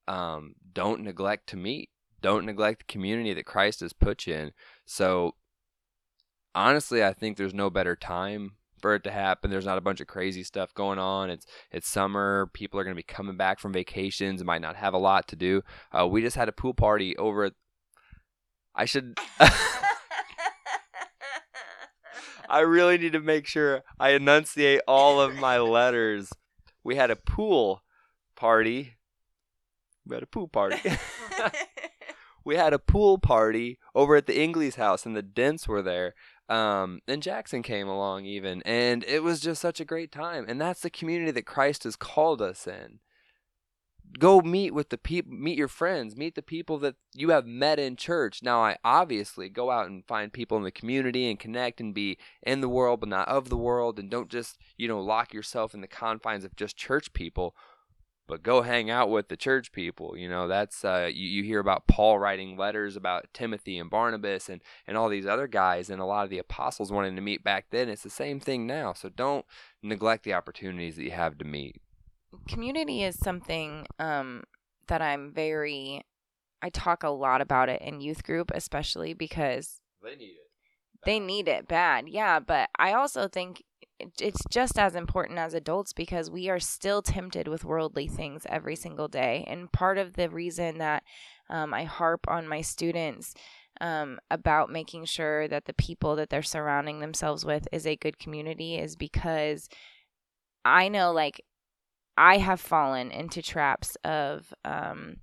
Um, 0.08 0.56
don't 0.74 1.02
neglect 1.02 1.48
to 1.50 1.58
meet. 1.58 1.90
Don't 2.22 2.46
neglect 2.46 2.80
the 2.80 2.92
community 2.92 3.34
that 3.34 3.46
Christ 3.46 3.82
has 3.82 3.94
put 3.94 4.28
you 4.28 4.34
in. 4.34 4.52
So 4.86 5.36
honestly, 6.56 7.04
I 7.04 7.14
think 7.14 7.38
there's 7.38 7.54
no 7.54 7.70
better 7.70 7.96
time 7.96 8.54
for 8.82 8.96
it 8.96 9.04
to 9.04 9.12
happen. 9.12 9.50
There's 9.50 9.66
not 9.66 9.78
a 9.78 9.82
bunch 9.82 10.02
of 10.02 10.08
crazy 10.08 10.44
stuff 10.44 10.74
going 10.74 11.00
on. 11.00 11.30
It's 11.30 11.46
it's 11.72 11.88
summer. 11.88 12.50
People 12.54 12.80
are 12.80 12.84
going 12.84 12.96
to 12.96 13.00
be 13.00 13.04
coming 13.04 13.38
back 13.38 13.60
from 13.60 13.74
vacations. 13.74 14.44
Might 14.44 14.62
not 14.62 14.76
have 14.76 14.94
a 14.94 15.00
lot 15.00 15.28
to 15.30 15.36
do. 15.36 15.62
Uh, 15.92 16.08
we 16.08 16.22
just 16.22 16.36
had 16.36 16.50
a 16.50 16.54
pool 16.54 16.74
party 16.74 17.16
over 17.18 17.46
at. 17.46 17.54
I 18.76 18.86
should. 18.86 19.18
I 22.50 22.62
really 22.62 22.98
need 22.98 23.12
to 23.14 23.20
make 23.20 23.46
sure 23.46 23.84
I 24.00 24.12
enunciate 24.12 24.82
all 24.88 25.20
of 25.20 25.36
my 25.36 25.60
letters. 25.60 26.32
We 26.84 26.96
had 26.96 27.12
a 27.12 27.18
pool 27.18 27.84
party. 28.36 28.94
We 30.06 30.16
had 30.16 30.24
a 30.24 30.28
pool 30.28 30.48
party. 30.48 30.78
we 32.48 32.56
had 32.56 32.72
a 32.72 32.80
pool 32.80 33.18
party 33.18 33.78
over 33.94 34.16
at 34.16 34.26
the 34.26 34.40
Ingley's 34.40 34.76
house, 34.76 35.06
and 35.06 35.18
the 35.18 35.22
Dents 35.22 35.68
were 35.68 35.82
there. 35.82 36.16
Um, 36.48 37.02
and 37.06 37.22
Jackson 37.22 37.62
came 37.62 37.90
along 37.90 38.24
even, 38.24 38.62
and 38.64 39.04
it 39.04 39.22
was 39.22 39.42
just 39.42 39.62
such 39.62 39.82
a 39.82 39.86
great 39.86 40.14
time. 40.14 40.46
And 40.48 40.60
that's 40.60 40.80
the 40.80 40.90
community 40.90 41.32
that 41.32 41.46
Christ 41.46 41.84
has 41.84 41.98
called 41.98 42.42
us 42.42 42.66
in. 42.66 43.00
go 44.18 44.40
meet 44.40 44.74
with 44.74 44.88
the 44.88 44.98
people 44.98 45.34
meet 45.34 45.58
your 45.58 45.68
friends 45.68 46.16
meet 46.16 46.36
the 46.36 46.42
people 46.42 46.78
that 46.78 46.96
you 47.14 47.32
have 47.32 47.46
met 47.46 47.78
in 47.78 47.98
church 47.98 48.42
now 48.42 48.62
i 48.62 48.78
obviously 48.82 49.50
go 49.50 49.70
out 49.70 49.88
and 49.88 50.08
find 50.08 50.32
people 50.32 50.56
in 50.58 50.64
the 50.64 50.72
community 50.72 51.30
and 51.30 51.42
connect 51.42 51.82
and 51.82 51.94
be 51.94 52.18
in 52.42 52.62
the 52.62 52.70
world 52.70 53.02
but 53.02 53.10
not 53.10 53.28
of 53.28 53.50
the 53.50 53.58
world 53.58 54.00
and 54.00 54.10
don't 54.10 54.30
just 54.30 54.58
you 54.78 54.88
know 54.88 55.02
lock 55.02 55.34
yourself 55.34 55.74
in 55.74 55.82
the 55.82 55.88
confines 55.88 56.46
of 56.46 56.56
just 56.56 56.78
church 56.78 57.12
people 57.12 57.54
but 58.28 58.44
go 58.44 58.62
hang 58.62 58.90
out 58.90 59.10
with 59.10 59.30
the 59.30 59.38
church 59.38 59.72
people 59.72 60.18
you 60.18 60.30
know 60.30 60.48
that's 60.48 60.84
uh, 60.86 61.10
you, 61.12 61.28
you 61.28 61.44
hear 61.44 61.60
about 61.60 61.88
paul 61.88 62.20
writing 62.20 62.58
letters 62.58 62.96
about 62.96 63.26
timothy 63.34 63.78
and 63.78 63.90
barnabas 63.90 64.50
and 64.50 64.62
and 64.86 64.98
all 64.98 65.10
these 65.10 65.26
other 65.26 65.48
guys 65.48 65.90
and 65.90 66.02
a 66.02 66.06
lot 66.06 66.24
of 66.24 66.30
the 66.30 66.40
apostles 66.40 66.92
wanting 66.92 67.16
to 67.16 67.22
meet 67.22 67.44
back 67.44 67.66
then 67.72 67.90
it's 67.90 68.04
the 68.04 68.10
same 68.10 68.40
thing 68.40 68.68
now 68.68 68.94
so 68.94 69.10
don't 69.10 69.46
neglect 69.82 70.24
the 70.24 70.34
opportunities 70.34 70.96
that 70.96 71.04
you 71.04 71.12
have 71.12 71.38
to 71.38 71.46
meet 71.46 71.82
community 72.48 73.04
is 73.04 73.18
something 73.18 73.86
um, 74.00 74.44
that 74.88 75.02
I'm 75.02 75.32
very. 75.32 76.04
I 76.62 76.70
talk 76.70 77.04
a 77.04 77.10
lot 77.10 77.42
about 77.42 77.70
it 77.70 77.82
in 77.82 78.02
youth 78.02 78.24
group, 78.24 78.52
especially 78.54 79.14
because 79.14 79.82
they 80.04 80.16
need 80.16 80.24
it. 80.26 80.50
They 81.06 81.20
need 81.20 81.48
it 81.48 81.68
bad, 81.68 82.10
yeah. 82.10 82.40
But 82.40 82.70
I 82.78 82.94
also 82.94 83.28
think 83.28 83.64
it's 84.00 84.44
just 84.50 84.78
as 84.78 84.96
important 84.96 85.40
as 85.40 85.54
adults 85.54 85.94
because 85.94 86.30
we 86.30 86.50
are 86.50 86.60
still 86.60 87.02
tempted 87.02 87.48
with 87.48 87.66
worldly 87.66 88.08
things 88.08 88.46
every 88.50 88.76
single 88.76 89.08
day. 89.08 89.44
And 89.48 89.72
part 89.72 89.98
of 89.98 90.14
the 90.14 90.30
reason 90.30 90.78
that 90.78 91.04
um, 91.50 91.74
I 91.74 91.84
harp 91.84 92.22
on 92.28 92.48
my 92.48 92.62
students 92.62 93.34
um, 93.82 94.20
about 94.30 94.72
making 94.72 95.06
sure 95.06 95.48
that 95.48 95.66
the 95.66 95.74
people 95.74 96.16
that 96.16 96.30
they're 96.30 96.44
surrounding 96.44 97.00
themselves 97.00 97.46
with 97.46 97.68
is 97.72 97.86
a 97.86 97.96
good 97.96 98.20
community 98.20 98.76
is 98.76 98.96
because 98.96 99.70
I 100.66 100.90
know, 100.90 101.12
like, 101.12 101.44
I 102.18 102.38
have 102.38 102.60
fallen 102.60 103.12
into 103.12 103.42
traps 103.42 103.96
of 104.04 104.54
um, 104.66 105.18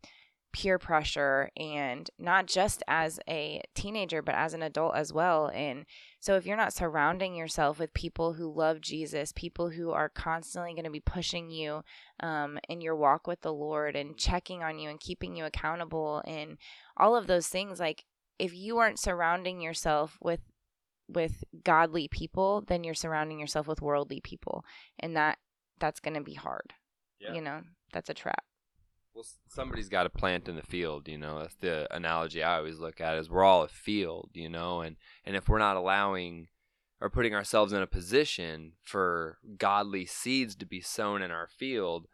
peer 0.54 0.78
pressure 0.78 1.50
and 1.56 2.08
not 2.16 2.46
just 2.46 2.84
as 2.86 3.18
a 3.28 3.60
teenager, 3.74 4.22
but 4.22 4.36
as 4.36 4.54
an 4.54 4.62
adult 4.62 4.94
as 4.94 5.12
well. 5.12 5.50
And 5.52 5.84
so, 6.20 6.36
if 6.36 6.46
you're 6.46 6.56
not 6.56 6.72
surrounding 6.72 7.34
yourself 7.34 7.80
with 7.80 7.92
people 7.92 8.34
who 8.34 8.54
love 8.54 8.80
Jesus, 8.80 9.32
people 9.32 9.70
who 9.70 9.90
are 9.90 10.08
constantly 10.08 10.72
going 10.72 10.84
to 10.84 10.90
be 10.90 11.00
pushing 11.00 11.50
you 11.50 11.82
um, 12.20 12.58
in 12.68 12.80
your 12.80 12.94
walk 12.94 13.26
with 13.26 13.40
the 13.40 13.52
Lord 13.52 13.96
and 13.96 14.16
checking 14.16 14.62
on 14.62 14.78
you 14.78 14.88
and 14.88 15.00
keeping 15.00 15.34
you 15.36 15.44
accountable 15.44 16.22
and 16.24 16.56
all 16.96 17.16
of 17.16 17.26
those 17.26 17.48
things, 17.48 17.80
like 17.80 18.04
if 18.38 18.54
you 18.54 18.78
aren't 18.78 19.00
surrounding 19.00 19.60
yourself 19.60 20.16
with 20.22 20.40
with 21.08 21.42
godly 21.64 22.06
people, 22.06 22.62
then 22.68 22.84
you're 22.84 22.94
surrounding 22.94 23.40
yourself 23.40 23.66
with 23.66 23.82
worldly 23.82 24.20
people, 24.20 24.64
and 25.00 25.16
that 25.16 25.38
that's 25.80 26.00
going 26.00 26.14
to 26.14 26.22
be 26.22 26.34
hard. 26.34 26.72
Yeah. 27.18 27.34
You 27.34 27.40
know, 27.40 27.60
that's 27.92 28.08
a 28.08 28.14
trap. 28.14 28.44
Well, 29.14 29.24
somebody's 29.48 29.88
got 29.88 30.02
to 30.02 30.10
plant 30.10 30.48
in 30.48 30.56
the 30.56 30.62
field, 30.62 31.06
you 31.06 31.16
know. 31.16 31.38
That's 31.38 31.54
the 31.54 31.86
analogy 31.94 32.42
I 32.42 32.56
always 32.58 32.80
look 32.80 33.00
at 33.00 33.16
is 33.16 33.30
we're 33.30 33.44
all 33.44 33.62
a 33.62 33.68
field, 33.68 34.30
you 34.34 34.48
know, 34.48 34.80
and 34.80 34.96
and 35.24 35.36
if 35.36 35.48
we're 35.48 35.58
not 35.58 35.76
allowing 35.76 36.48
or 37.00 37.10
putting 37.10 37.34
ourselves 37.34 37.72
in 37.72 37.80
a 37.80 37.86
position 37.86 38.72
for 38.82 39.38
godly 39.56 40.04
seeds 40.04 40.56
to 40.56 40.66
be 40.66 40.80
sown 40.80 41.22
in 41.22 41.30
our 41.30 41.46
field, 41.46 42.08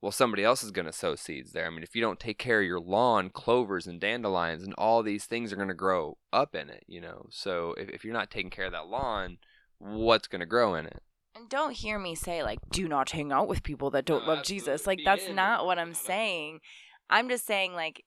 well, 0.00 0.12
somebody 0.12 0.44
else 0.44 0.62
is 0.62 0.70
going 0.70 0.86
to 0.86 0.92
sow 0.92 1.16
seeds 1.16 1.52
there. 1.52 1.66
I 1.66 1.70
mean, 1.70 1.82
if 1.82 1.96
you 1.96 2.02
don't 2.02 2.20
take 2.20 2.38
care 2.38 2.60
of 2.60 2.66
your 2.66 2.80
lawn, 2.80 3.28
clovers 3.30 3.86
and 3.86 4.00
dandelions 4.00 4.62
and 4.62 4.74
all 4.74 5.02
these 5.02 5.24
things 5.24 5.52
are 5.52 5.56
going 5.56 5.68
to 5.68 5.74
grow 5.74 6.18
up 6.32 6.54
in 6.54 6.70
it, 6.70 6.84
you 6.86 7.00
know. 7.00 7.26
So 7.30 7.74
if, 7.76 7.88
if 7.88 8.04
you're 8.04 8.14
not 8.14 8.30
taking 8.30 8.50
care 8.50 8.66
of 8.66 8.72
that 8.72 8.86
lawn, 8.86 9.38
what's 9.78 10.28
going 10.28 10.40
to 10.40 10.46
grow 10.46 10.74
in 10.74 10.86
it? 10.86 11.02
And 11.40 11.48
don't 11.48 11.72
hear 11.72 11.98
me 11.98 12.14
say 12.14 12.42
like 12.42 12.58
do 12.70 12.86
not 12.86 13.10
hang 13.10 13.32
out 13.32 13.48
with 13.48 13.62
people 13.62 13.90
that 13.90 14.04
don't 14.04 14.26
no, 14.26 14.34
love 14.34 14.44
Jesus. 14.44 14.86
Like 14.86 15.00
that's 15.04 15.28
not 15.30 15.64
what 15.64 15.78
I'm 15.78 15.94
saying. 15.94 16.60
I'm 17.08 17.30
just 17.30 17.46
saying 17.46 17.72
like 17.72 18.04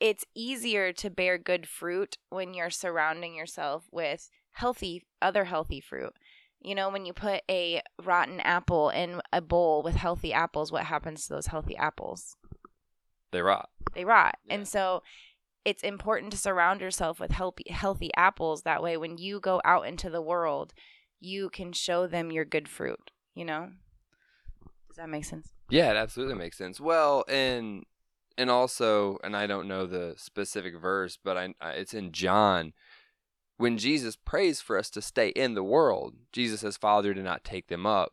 it's 0.00 0.24
easier 0.34 0.92
to 0.94 1.08
bear 1.08 1.38
good 1.38 1.68
fruit 1.68 2.18
when 2.30 2.52
you're 2.52 2.70
surrounding 2.70 3.36
yourself 3.36 3.84
with 3.92 4.28
healthy 4.50 5.04
other 5.22 5.44
healthy 5.44 5.80
fruit. 5.80 6.14
You 6.60 6.74
know, 6.74 6.90
when 6.90 7.06
you 7.06 7.12
put 7.12 7.42
a 7.48 7.80
rotten 8.02 8.40
apple 8.40 8.90
in 8.90 9.20
a 9.32 9.40
bowl 9.40 9.82
with 9.84 9.94
healthy 9.94 10.32
apples, 10.32 10.72
what 10.72 10.84
happens 10.84 11.26
to 11.26 11.34
those 11.34 11.46
healthy 11.46 11.76
apples? 11.76 12.36
They 13.30 13.40
rot. 13.40 13.68
They 13.94 14.04
rot. 14.04 14.36
Yeah. 14.46 14.54
And 14.54 14.66
so 14.66 15.04
it's 15.64 15.84
important 15.84 16.32
to 16.32 16.38
surround 16.38 16.80
yourself 16.80 17.20
with 17.20 17.30
healthy 17.30 17.66
healthy 17.70 18.10
apples 18.16 18.62
that 18.62 18.82
way 18.82 18.96
when 18.96 19.16
you 19.16 19.38
go 19.38 19.60
out 19.64 19.86
into 19.86 20.10
the 20.10 20.22
world 20.22 20.74
you 21.24 21.50
can 21.50 21.72
show 21.72 22.06
them 22.06 22.30
your 22.30 22.44
good 22.44 22.68
fruit, 22.68 23.10
you 23.34 23.44
know? 23.44 23.70
Does 24.88 24.96
that 24.96 25.08
make 25.08 25.24
sense? 25.24 25.48
Yeah, 25.70 25.90
it 25.90 25.96
absolutely 25.96 26.36
makes 26.36 26.56
sense. 26.56 26.80
Well, 26.80 27.24
and 27.28 27.84
and 28.36 28.50
also, 28.50 29.18
and 29.24 29.36
I 29.36 29.46
don't 29.46 29.68
know 29.68 29.86
the 29.86 30.14
specific 30.16 30.76
verse, 30.78 31.18
but 31.22 31.36
I, 31.36 31.54
I 31.60 31.70
it's 31.72 31.94
in 31.94 32.12
John 32.12 32.72
when 33.56 33.78
Jesus 33.78 34.16
prays 34.16 34.60
for 34.60 34.78
us 34.78 34.90
to 34.90 35.02
stay 35.02 35.28
in 35.28 35.54
the 35.54 35.64
world. 35.64 36.14
Jesus 36.32 36.60
says, 36.60 36.76
"Father, 36.76 37.14
do 37.14 37.22
not 37.22 37.42
take 37.42 37.68
them 37.68 37.86
up, 37.86 38.12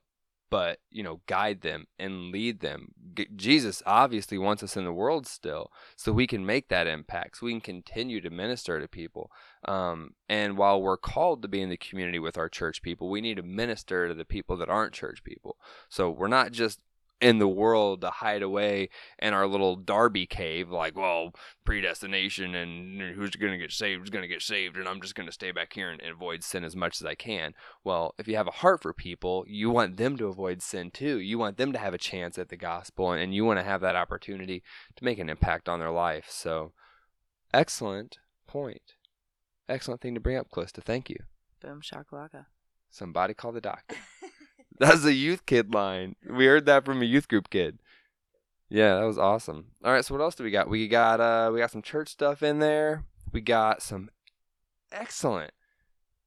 but 0.51 0.77
you 0.91 1.01
know 1.01 1.21
guide 1.25 1.61
them 1.61 1.87
and 1.97 2.31
lead 2.31 2.59
them. 2.59 2.89
G- 3.15 3.27
jesus 3.35 3.81
obviously 3.87 4.37
wants 4.37 4.61
us 4.61 4.77
in 4.77 4.85
the 4.85 4.93
world 4.93 5.25
still 5.25 5.71
so 5.95 6.11
we 6.11 6.27
can 6.27 6.45
make 6.45 6.67
that 6.67 6.85
impact 6.85 7.37
so 7.37 7.47
we 7.47 7.53
can 7.53 7.61
continue 7.61 8.21
to 8.21 8.29
minister 8.29 8.79
to 8.79 8.87
people. 8.87 9.31
Um, 9.65 10.11
and 10.29 10.57
while 10.57 10.79
we're 10.81 10.97
called 10.97 11.41
to 11.41 11.47
be 11.47 11.61
in 11.61 11.69
the 11.69 11.77
community 11.77 12.19
with 12.19 12.37
our 12.37 12.49
church 12.49 12.83
people 12.83 13.09
we 13.09 13.21
need 13.21 13.37
to 13.37 13.43
minister 13.43 14.07
to 14.07 14.13
the 14.13 14.25
people 14.25 14.57
that 14.57 14.69
aren't 14.69 14.93
church 14.93 15.23
people. 15.23 15.57
So 15.89 16.11
we're 16.11 16.27
not 16.27 16.51
just 16.51 16.79
in 17.21 17.37
the 17.37 17.47
world 17.47 18.01
to 18.01 18.09
hide 18.09 18.41
away 18.41 18.89
in 19.19 19.33
our 19.33 19.45
little 19.45 19.75
Darby 19.75 20.25
cave, 20.25 20.69
like, 20.69 20.97
well, 20.97 21.33
predestination 21.63 22.55
and 22.55 23.15
who's 23.15 23.35
going 23.35 23.51
to 23.51 23.57
get 23.57 23.71
saved, 23.71 23.99
who's 23.99 24.09
going 24.09 24.23
to 24.23 24.27
get 24.27 24.41
saved, 24.41 24.75
and 24.75 24.87
I'm 24.87 24.99
just 25.01 25.13
going 25.13 25.27
to 25.27 25.33
stay 25.33 25.51
back 25.51 25.73
here 25.73 25.89
and, 25.89 26.01
and, 26.01 26.11
avoid 26.11 26.43
sin 26.43 26.63
as 26.63 26.75
much 26.75 26.99
as 26.99 27.05
I 27.05 27.13
can. 27.13 27.53
Well, 27.83 28.15
if 28.17 28.27
you 28.27 28.35
have 28.35 28.47
a 28.47 28.51
heart 28.51 28.81
for 28.81 28.91
people, 28.91 29.45
you 29.47 29.69
want 29.69 29.97
them 29.97 30.17
to 30.17 30.27
avoid 30.27 30.61
sin 30.63 30.89
too. 30.89 31.19
You 31.19 31.37
want 31.37 31.57
them 31.57 31.71
to 31.73 31.79
have 31.79 31.93
a 31.93 31.99
chance 31.99 32.37
at 32.39 32.49
the 32.49 32.57
gospel, 32.57 33.11
and, 33.11 33.21
and 33.21 33.35
you 33.35 33.45
want 33.45 33.59
to 33.59 33.65
have 33.65 33.81
that 33.81 33.95
opportunity 33.95 34.63
to 34.95 35.05
make 35.05 35.19
an 35.19 35.29
impact 35.29 35.69
on 35.69 35.79
their 35.79 35.91
life. 35.91 36.25
So, 36.29 36.73
excellent 37.53 38.17
point. 38.47 38.95
Excellent 39.69 40.01
thing 40.01 40.15
to 40.15 40.19
bring 40.19 40.37
up, 40.37 40.47
Calista. 40.51 40.81
Thank 40.81 41.09
you. 41.09 41.17
Boom 41.61 41.81
shakalaka. 41.81 42.47
Somebody 42.89 43.35
call 43.35 43.51
the 43.51 43.61
doctor. 43.61 43.95
That's 44.79 45.05
a 45.05 45.13
youth 45.13 45.45
kid 45.45 45.73
line. 45.73 46.15
We 46.27 46.45
heard 46.45 46.65
that 46.65 46.85
from 46.85 47.01
a 47.01 47.05
youth 47.05 47.27
group 47.27 47.49
kid. 47.49 47.79
Yeah, 48.69 48.95
that 48.95 49.05
was 49.05 49.17
awesome. 49.17 49.65
All 49.83 49.91
right, 49.91 50.03
so 50.03 50.15
what 50.15 50.23
else 50.23 50.35
do 50.35 50.43
we 50.43 50.51
got? 50.51 50.69
We 50.69 50.87
got 50.87 51.19
uh 51.19 51.51
we 51.53 51.59
got 51.59 51.71
some 51.71 51.81
church 51.81 52.09
stuff 52.09 52.41
in 52.41 52.59
there. 52.59 53.03
We 53.31 53.41
got 53.41 53.81
some 53.81 54.09
excellent 54.91 55.51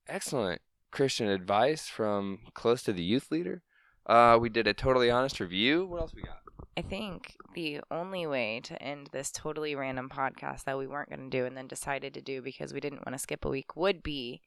excellent 0.07 0.61
Christian 0.91 1.29
advice 1.29 1.89
from 1.89 2.41
Calista 2.55 2.93
the 2.93 3.03
youth 3.03 3.31
leader. 3.31 3.63
Uh 4.07 4.39
we 4.41 4.51
did 4.51 4.67
a 4.67 4.75
totally 4.75 5.11
honest 5.11 5.41
review. 5.41 5.87
What 5.87 6.03
else 6.03 6.15
we 6.15 6.23
got? 6.23 6.41
I 6.77 6.83
think 6.83 7.37
the 7.55 7.81
only 7.91 8.27
way 8.27 8.61
to 8.65 8.81
end 8.83 9.11
this 9.13 9.31
totally 9.31 9.75
random 9.75 10.09
podcast 10.09 10.65
that 10.65 10.77
we 10.77 10.87
weren't 10.87 11.09
going 11.09 11.31
to 11.31 11.37
do 11.37 11.47
and 11.47 11.57
then 11.57 11.69
decided 11.69 12.15
to 12.15 12.21
do 12.21 12.43
because 12.43 12.73
we 12.73 12.81
didn't 12.81 13.07
want 13.07 13.15
to 13.15 13.19
skip 13.19 13.45
a 13.45 13.49
week 13.49 13.77
would 13.77 14.03
be 14.03 14.41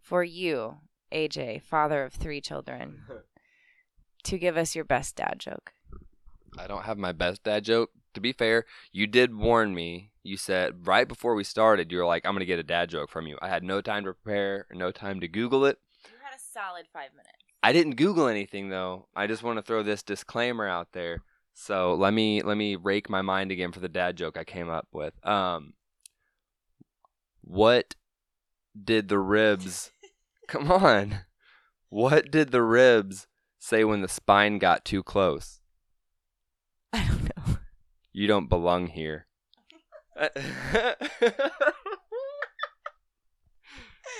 for 0.00 0.24
you 0.24 0.78
AJ, 1.12 1.62
father 1.62 2.04
of 2.04 2.12
three 2.12 2.40
children, 2.40 3.02
to 4.24 4.38
give 4.38 4.56
us 4.56 4.74
your 4.74 4.84
best 4.84 5.16
dad 5.16 5.36
joke. 5.38 5.72
I 6.58 6.66
don't 6.66 6.84
have 6.84 6.98
my 6.98 7.12
best 7.12 7.42
dad 7.44 7.64
joke. 7.64 7.90
To 8.14 8.20
be 8.20 8.32
fair, 8.32 8.64
you 8.92 9.06
did 9.06 9.34
warn 9.34 9.74
me. 9.74 10.12
You 10.22 10.36
said 10.36 10.86
right 10.86 11.06
before 11.06 11.34
we 11.34 11.44
started, 11.44 11.92
you 11.92 11.98
were 11.98 12.06
like, 12.06 12.24
I'm 12.24 12.32
going 12.32 12.40
to 12.40 12.46
get 12.46 12.58
a 12.58 12.64
dad 12.64 12.88
joke 12.88 13.10
from 13.10 13.26
you. 13.26 13.38
I 13.42 13.48
had 13.48 13.62
no 13.62 13.80
time 13.80 14.04
to 14.04 14.14
prepare, 14.14 14.66
no 14.72 14.90
time 14.90 15.20
to 15.20 15.28
Google 15.28 15.66
it. 15.66 15.78
You 16.04 16.16
had 16.22 16.34
a 16.34 16.40
solid 16.40 16.86
five 16.92 17.10
minutes. 17.12 17.36
I 17.62 17.72
didn't 17.72 17.96
Google 17.96 18.28
anything 18.28 18.68
though. 18.68 19.08
I 19.14 19.26
just 19.26 19.42
want 19.42 19.58
to 19.58 19.62
throw 19.62 19.82
this 19.82 20.02
disclaimer 20.02 20.66
out 20.66 20.92
there. 20.92 21.22
So 21.52 21.94
let 21.94 22.12
me 22.12 22.42
let 22.42 22.56
me 22.56 22.76
rake 22.76 23.08
my 23.08 23.22
mind 23.22 23.50
again 23.50 23.72
for 23.72 23.80
the 23.80 23.88
dad 23.88 24.16
joke 24.16 24.36
I 24.36 24.44
came 24.44 24.68
up 24.68 24.86
with. 24.92 25.14
Um, 25.26 25.72
what 27.42 27.94
did 28.80 29.08
the 29.08 29.18
ribs 29.18 29.90
Come 30.48 30.70
on. 30.70 31.20
What 31.88 32.30
did 32.30 32.50
the 32.50 32.62
ribs 32.62 33.26
say 33.58 33.84
when 33.84 34.02
the 34.02 34.08
spine 34.08 34.58
got 34.58 34.84
too 34.84 35.02
close? 35.02 35.60
I 36.92 37.06
don't 37.06 37.24
know. 37.24 37.58
You 38.12 38.26
don't 38.26 38.48
belong 38.48 38.88
here. 38.88 39.26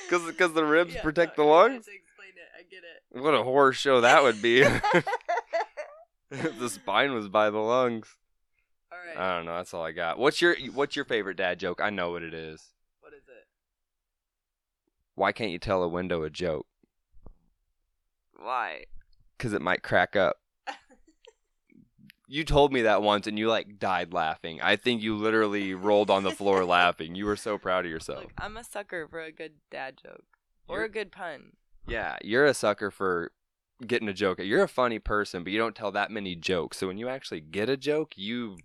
Because 0.09 0.27
because 0.27 0.53
the 0.53 0.65
ribs 0.65 0.95
yeah, 0.95 1.03
protect 1.03 1.37
no, 1.37 1.45
the 1.45 1.51
lungs. 1.51 1.89
Explain 1.89 2.31
it. 2.37 2.49
I 2.57 2.63
get 2.71 2.83
it. 2.85 3.23
What 3.23 3.35
a 3.35 3.43
horror 3.43 3.73
show 3.73 4.01
that 4.01 4.23
would 4.23 4.41
be. 4.41 4.63
the 6.31 6.69
spine 6.69 7.13
was 7.13 7.29
by 7.29 7.51
the 7.51 7.59
lungs. 7.59 8.17
All 8.93 8.99
right. 8.99 9.19
I 9.19 9.37
don't 9.37 9.47
know. 9.47 9.57
That's 9.57 9.75
all 9.75 9.85
I 9.85 9.93
got. 9.93 10.19
What's 10.19 10.41
your 10.41 10.57
What's 10.73 10.97
your 10.97 11.05
favorite 11.05 11.37
dad 11.37 11.59
joke? 11.59 11.81
I 11.83 11.91
know 11.91 12.13
what 12.13 12.23
it 12.23 12.35
is. 12.35 12.63
Why 15.17 15.33
can't 15.33 15.51
you 15.51 15.59
tell 15.59 15.83
a 15.83 15.89
window 15.89 16.23
a 16.23 16.31
joke? 16.31 16.67
Why? 18.39 18.85
Because 19.37 19.53
it 19.53 19.63
might 19.63 19.83
crack 19.83 20.15
up. 20.15 20.37
you 22.29 22.45
told 22.45 22.73
me 22.73 22.83
that 22.83 23.03
once 23.03 23.27
and 23.27 23.39
you 23.39 23.49
like 23.49 23.79
died 23.79 24.13
laughing. 24.13 24.61
I 24.63 24.77
think 24.77 25.03
you 25.03 25.17
literally 25.17 25.75
rolled 25.75 26.11
on 26.11 26.23
the 26.23 26.31
floor 26.31 26.65
laughing. 26.67 27.15
You 27.15 27.27
were 27.27 27.37
so 27.37 27.59
proud 27.59 27.85
of 27.85 27.91
yourself. 27.91 28.21
Look, 28.25 28.33
I'm 28.39 28.57
a 28.57 28.65
sucker 28.65 29.09
for 29.09 29.21
a 29.21 29.33
good 29.33 29.55
dad 29.71 29.99
joke 30.03 30.25
or 30.69 30.77
You're- 30.79 30.87
a 30.87 30.93
good 30.93 31.11
pun. 31.13 31.53
Yeah, 31.89 32.17
you're 32.23 32.45
a 32.47 32.53
sucker 32.55 32.91
for 32.91 33.31
getting 33.87 34.09
a 34.09 34.13
joke. 34.13 34.41
You're 34.41 34.65
a 34.65 34.69
funny 34.69 34.99
person, 34.99 35.45
but 35.45 35.53
you 35.53 35.59
don't 35.59 35.77
tell 35.77 35.93
that 35.93 36.11
many 36.11 36.35
jokes. 36.35 36.79
So 36.79 36.89
when 36.89 36.99
you 36.99 37.09
actually 37.09 37.41
get 37.41 37.71
a 37.71 37.77
joke, 37.77 38.15
you 38.17 38.57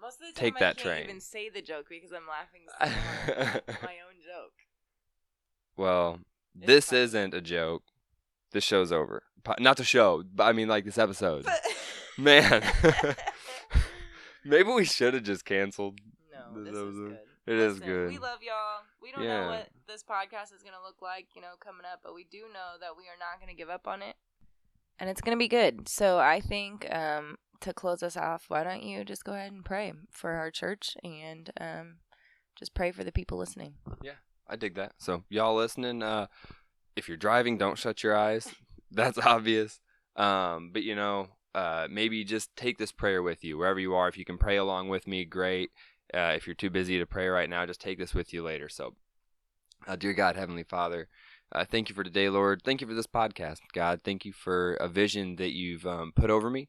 Most 0.00 0.14
of 0.14 0.20
the 0.20 0.32
time, 0.32 0.34
Take 0.34 0.56
I 0.56 0.60
that 0.60 0.76
can't 0.78 0.86
train. 0.88 1.04
even 1.04 1.20
say 1.20 1.50
the 1.50 1.60
joke 1.60 1.86
because 1.90 2.12
I'm 2.12 2.26
laughing 2.26 2.62
so 2.66 3.60
my 3.84 3.96
own 4.00 4.16
joke. 4.24 4.54
Well, 5.80 6.18
It's 6.58 6.66
this 6.66 6.90
fine. 6.90 6.98
isn't 7.00 7.34
a 7.34 7.40
joke. 7.40 7.82
This 8.52 8.64
show's 8.64 8.92
over. 8.92 9.22
Not 9.58 9.76
the 9.78 9.84
show, 9.84 10.22
but 10.34 10.44
I 10.44 10.52
mean 10.52 10.68
like 10.68 10.84
this 10.84 10.98
episode. 10.98 11.44
But 11.44 11.60
Man. 12.18 12.62
Maybe 14.44 14.70
we 14.70 14.84
should 14.84 15.14
have 15.14 15.22
just 15.22 15.44
canceled. 15.44 15.98
no, 16.32 16.62
This 16.62 16.72
this 16.72 16.82
is 16.82 16.96
good. 16.98 17.18
It 17.46 17.54
is 17.58 17.74
Listen, 17.78 17.86
good. 17.88 18.08
We 18.10 18.18
love 18.18 18.38
y'all. 18.42 18.82
We 19.02 19.12
don't 19.12 19.24
Yeah. 19.24 19.40
know 19.44 19.48
what 19.50 19.68
this 19.88 20.02
podcast 20.02 20.54
is 20.54 20.62
gonna 20.62 20.82
look 20.84 21.02
like, 21.02 21.28
you 21.34 21.42
know, 21.42 21.54
coming 21.58 21.84
up, 21.90 22.00
but 22.02 22.14
we 22.14 22.24
do 22.24 22.42
know 22.52 22.76
that 22.80 22.96
we 22.96 23.04
are 23.04 23.18
not 23.18 23.40
gonna 23.40 23.54
give 23.54 23.68
up 23.70 23.86
on 23.88 24.02
it, 24.02 24.16
and 24.98 25.08
it's 25.10 25.20
gonna 25.20 25.36
be 25.36 25.48
good. 25.48 25.88
So 25.88 26.18
I 26.18 26.40
think 26.40 26.86
um, 26.94 27.36
to 27.60 27.72
close 27.72 28.02
us 28.02 28.16
off, 28.16 28.44
why 28.48 28.62
don't 28.64 28.82
you 28.82 29.04
just 29.04 29.24
go 29.24 29.32
ahead 29.32 29.52
and 29.52 29.64
pray 29.64 29.92
for 30.10 30.32
our 30.32 30.50
church 30.50 30.96
and 31.02 31.50
um, 31.60 31.96
just 32.56 32.74
pray 32.74 32.92
for 32.92 33.04
the 33.04 33.12
people 33.12 33.36
listening. 33.38 33.74
I 34.50 34.56
dig 34.56 34.74
that. 34.74 34.92
So 34.98 35.22
y'all 35.30 35.54
listening, 35.54 36.02
uh, 36.02 36.26
if 36.96 37.06
you're 37.06 37.16
driving, 37.16 37.56
don't 37.56 37.78
shut 37.78 38.02
your 38.02 38.16
eyes. 38.16 38.52
That's 38.90 39.18
obvious. 39.18 39.78
Um, 40.16 40.70
but 40.72 40.82
you 40.82 40.96
know, 40.96 41.28
uh, 41.54 41.86
maybe 41.88 42.24
just 42.24 42.54
take 42.56 42.76
this 42.78 42.92
prayer 42.92 43.22
with 43.22 43.44
you 43.44 43.56
wherever 43.56 43.78
you 43.78 43.94
are. 43.94 44.08
If 44.08 44.18
you 44.18 44.24
can 44.24 44.38
pray 44.38 44.56
along 44.56 44.88
with 44.88 45.06
me, 45.06 45.24
great. 45.24 45.70
Uh, 46.12 46.32
if 46.36 46.46
you're 46.46 46.54
too 46.54 46.70
busy 46.70 46.98
to 46.98 47.06
pray 47.06 47.28
right 47.28 47.48
now, 47.48 47.64
just 47.64 47.80
take 47.80 47.98
this 47.98 48.14
with 48.14 48.32
you 48.32 48.42
later. 48.42 48.68
So, 48.68 48.96
uh, 49.86 49.94
dear 49.94 50.12
God, 50.12 50.34
Heavenly 50.34 50.64
Father, 50.64 51.08
uh, 51.52 51.64
thank 51.64 51.88
you 51.88 51.94
for 51.94 52.02
today, 52.02 52.28
Lord. 52.28 52.62
Thank 52.64 52.80
you 52.80 52.88
for 52.88 52.94
this 52.94 53.06
podcast, 53.06 53.58
God. 53.72 54.00
Thank 54.02 54.24
you 54.24 54.32
for 54.32 54.74
a 54.74 54.88
vision 54.88 55.36
that 55.36 55.52
you've 55.52 55.86
um, 55.86 56.12
put 56.14 56.30
over 56.30 56.50
me 56.50 56.68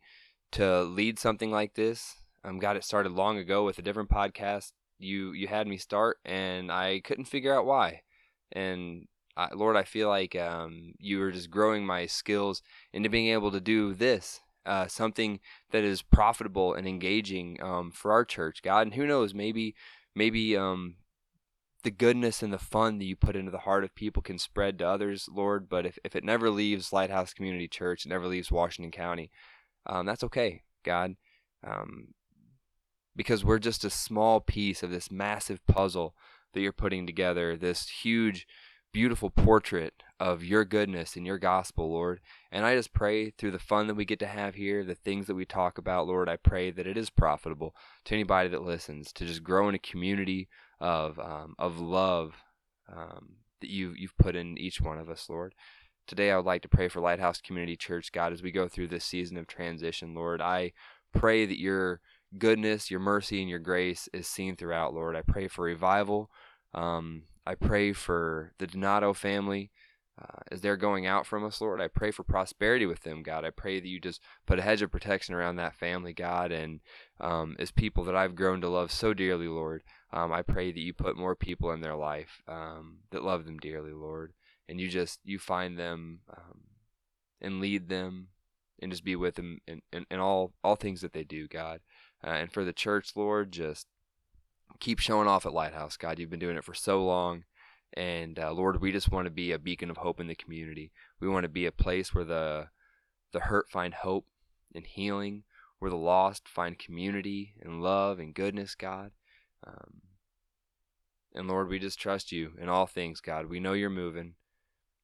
to 0.51 0.83
lead 0.83 1.17
something 1.17 1.49
like 1.49 1.73
this. 1.73 2.17
Um, 2.43 2.59
God, 2.59 2.77
it 2.77 2.83
started 2.83 3.11
long 3.11 3.37
ago 3.37 3.63
with 3.63 3.79
a 3.79 3.83
different 3.83 4.09
podcast 4.09 4.71
you 5.01 5.31
you 5.33 5.47
had 5.47 5.67
me 5.67 5.77
start 5.77 6.17
and 6.25 6.71
I 6.71 7.01
couldn't 7.03 7.25
figure 7.25 7.53
out 7.53 7.65
why. 7.65 8.01
And 8.51 9.07
I, 9.37 9.49
Lord, 9.53 9.77
I 9.77 9.83
feel 9.83 10.09
like 10.09 10.35
um, 10.35 10.93
you 10.99 11.19
were 11.19 11.31
just 11.31 11.49
growing 11.49 11.85
my 11.85 12.05
skills 12.05 12.61
into 12.93 13.09
being 13.09 13.27
able 13.29 13.51
to 13.51 13.61
do 13.61 13.93
this, 13.93 14.41
uh, 14.65 14.87
something 14.87 15.39
that 15.71 15.83
is 15.83 16.01
profitable 16.01 16.73
and 16.73 16.87
engaging 16.87 17.61
um, 17.61 17.91
for 17.91 18.11
our 18.11 18.25
church, 18.25 18.61
God. 18.61 18.87
And 18.87 18.93
who 18.93 19.07
knows, 19.07 19.33
maybe 19.33 19.75
maybe 20.15 20.57
um, 20.57 20.95
the 21.83 21.91
goodness 21.91 22.43
and 22.43 22.51
the 22.51 22.57
fun 22.57 22.99
that 22.99 23.05
you 23.05 23.15
put 23.15 23.35
into 23.35 23.51
the 23.51 23.59
heart 23.59 23.83
of 23.83 23.95
people 23.95 24.21
can 24.21 24.37
spread 24.37 24.77
to 24.79 24.87
others, 24.87 25.29
Lord. 25.31 25.69
But 25.69 25.85
if, 25.85 25.97
if 26.03 26.15
it 26.15 26.23
never 26.23 26.49
leaves 26.49 26.93
Lighthouse 26.93 27.33
Community 27.33 27.67
Church, 27.67 28.05
it 28.05 28.09
never 28.09 28.27
leaves 28.27 28.51
Washington 28.51 28.91
County, 28.91 29.31
um, 29.85 30.05
that's 30.05 30.23
okay, 30.25 30.61
God. 30.83 31.15
Um, 31.65 32.09
because 33.15 33.43
we're 33.43 33.59
just 33.59 33.83
a 33.83 33.89
small 33.89 34.39
piece 34.39 34.83
of 34.83 34.91
this 34.91 35.11
massive 35.11 35.65
puzzle 35.67 36.15
that 36.53 36.61
you're 36.61 36.71
putting 36.71 37.05
together, 37.05 37.55
this 37.55 37.89
huge, 37.89 38.47
beautiful 38.93 39.29
portrait 39.29 39.93
of 40.19 40.43
your 40.43 40.65
goodness 40.65 41.15
and 41.15 41.25
your 41.25 41.37
gospel, 41.37 41.89
Lord. 41.89 42.19
And 42.51 42.65
I 42.65 42.75
just 42.75 42.93
pray 42.93 43.31
through 43.31 43.51
the 43.51 43.59
fun 43.59 43.87
that 43.87 43.95
we 43.95 44.05
get 44.05 44.19
to 44.19 44.27
have 44.27 44.55
here, 44.55 44.83
the 44.83 44.95
things 44.95 45.27
that 45.27 45.35
we 45.35 45.45
talk 45.45 45.77
about, 45.77 46.07
Lord, 46.07 46.29
I 46.29 46.37
pray 46.37 46.71
that 46.71 46.87
it 46.87 46.97
is 46.97 47.09
profitable 47.09 47.73
to 48.05 48.13
anybody 48.13 48.49
that 48.49 48.63
listens 48.63 49.11
to 49.13 49.25
just 49.25 49.43
grow 49.43 49.69
in 49.69 49.75
a 49.75 49.79
community 49.79 50.47
of 50.79 51.19
um, 51.19 51.55
of 51.59 51.79
love 51.79 52.33
um, 52.91 53.35
that 53.61 53.69
you 53.69 53.93
you've 53.95 54.17
put 54.17 54.35
in 54.35 54.57
each 54.57 54.81
one 54.81 54.97
of 54.97 55.09
us, 55.09 55.27
Lord. 55.29 55.53
Today, 56.07 56.31
I 56.31 56.35
would 56.35 56.45
like 56.45 56.63
to 56.63 56.69
pray 56.69 56.87
for 56.87 56.99
Lighthouse 56.99 57.39
Community 57.39 57.77
Church, 57.77 58.11
God, 58.11 58.33
as 58.33 58.41
we 58.41 58.51
go 58.51 58.67
through 58.67 58.87
this 58.87 59.05
season 59.05 59.37
of 59.37 59.47
transition, 59.47 60.13
Lord. 60.13 60.41
I 60.41 60.73
pray 61.13 61.45
that 61.45 61.59
your 61.59 62.01
goodness, 62.37 62.89
your 62.89 62.99
mercy, 62.99 63.41
and 63.41 63.49
your 63.49 63.59
grace 63.59 64.09
is 64.13 64.27
seen 64.27 64.55
throughout, 64.55 64.93
Lord. 64.93 65.15
I 65.15 65.21
pray 65.21 65.47
for 65.47 65.65
revival. 65.65 66.29
Um, 66.73 67.23
I 67.45 67.55
pray 67.55 67.93
for 67.93 68.53
the 68.59 68.67
Donato 68.67 69.13
family 69.13 69.71
uh, 70.21 70.41
as 70.51 70.61
they're 70.61 70.77
going 70.77 71.05
out 71.05 71.25
from 71.25 71.43
us, 71.43 71.59
Lord. 71.61 71.81
I 71.81 71.87
pray 71.87 72.11
for 72.11 72.23
prosperity 72.23 72.85
with 72.85 73.01
them, 73.01 73.23
God. 73.23 73.45
I 73.45 73.49
pray 73.49 73.79
that 73.79 73.87
you 73.87 73.99
just 73.99 74.21
put 74.45 74.59
a 74.59 74.61
hedge 74.61 74.81
of 74.81 74.91
protection 74.91 75.33
around 75.33 75.55
that 75.55 75.75
family, 75.75 76.13
God. 76.13 76.51
And 76.51 76.81
um, 77.19 77.55
as 77.59 77.71
people 77.71 78.03
that 78.05 78.15
I've 78.15 78.35
grown 78.35 78.61
to 78.61 78.69
love 78.69 78.91
so 78.91 79.13
dearly, 79.13 79.47
Lord, 79.47 79.83
um, 80.13 80.31
I 80.31 80.41
pray 80.41 80.71
that 80.71 80.79
you 80.79 80.93
put 80.93 81.17
more 81.17 81.35
people 81.35 81.71
in 81.71 81.81
their 81.81 81.95
life 81.95 82.41
um, 82.47 82.99
that 83.11 83.23
love 83.23 83.45
them 83.45 83.57
dearly, 83.57 83.93
Lord. 83.93 84.33
And 84.69 84.79
you 84.79 84.89
just 84.89 85.19
you 85.23 85.39
find 85.39 85.77
them 85.77 86.19
um, 86.29 86.59
and 87.41 87.59
lead 87.59 87.89
them 87.89 88.27
and 88.81 88.91
just 88.91 89.03
be 89.03 89.15
with 89.15 89.35
them 89.35 89.59
in, 89.67 89.81
in, 89.91 90.05
in 90.09 90.19
all 90.19 90.53
all 90.63 90.75
things 90.75 91.01
that 91.01 91.13
they 91.13 91.23
do, 91.23 91.47
God. 91.47 91.81
Uh, 92.25 92.31
and 92.31 92.51
for 92.51 92.63
the 92.63 92.73
church, 92.73 93.13
Lord, 93.15 93.51
just 93.51 93.87
keep 94.79 94.99
showing 94.99 95.27
off 95.27 95.45
at 95.45 95.53
Lighthouse, 95.53 95.97
God. 95.97 96.19
You've 96.19 96.29
been 96.29 96.39
doing 96.39 96.57
it 96.57 96.63
for 96.63 96.73
so 96.73 97.03
long. 97.03 97.43
And 97.93 98.39
uh, 98.39 98.53
Lord, 98.53 98.81
we 98.81 98.91
just 98.91 99.11
want 99.11 99.25
to 99.25 99.31
be 99.31 99.51
a 99.51 99.59
beacon 99.59 99.89
of 99.89 99.97
hope 99.97 100.19
in 100.19 100.27
the 100.27 100.35
community. 100.35 100.91
We 101.19 101.27
want 101.27 101.43
to 101.43 101.49
be 101.49 101.65
a 101.65 101.71
place 101.71 102.13
where 102.13 102.25
the 102.25 102.67
the 103.33 103.41
hurt 103.41 103.69
find 103.69 103.93
hope 103.93 104.25
and 104.75 104.85
healing, 104.85 105.43
where 105.79 105.91
the 105.91 105.97
lost 105.97 106.47
find 106.47 106.77
community 106.77 107.53
and 107.61 107.81
love 107.81 108.19
and 108.19 108.33
goodness, 108.33 108.75
God. 108.75 109.11
Um, 109.65 110.01
and 111.33 111.47
Lord, 111.47 111.69
we 111.69 111.79
just 111.79 111.99
trust 111.99 112.31
you 112.31 112.51
in 112.59 112.67
all 112.67 112.85
things, 112.87 113.21
God. 113.21 113.45
We 113.45 113.59
know 113.59 113.73
you're 113.73 113.89
moving, 113.89 114.35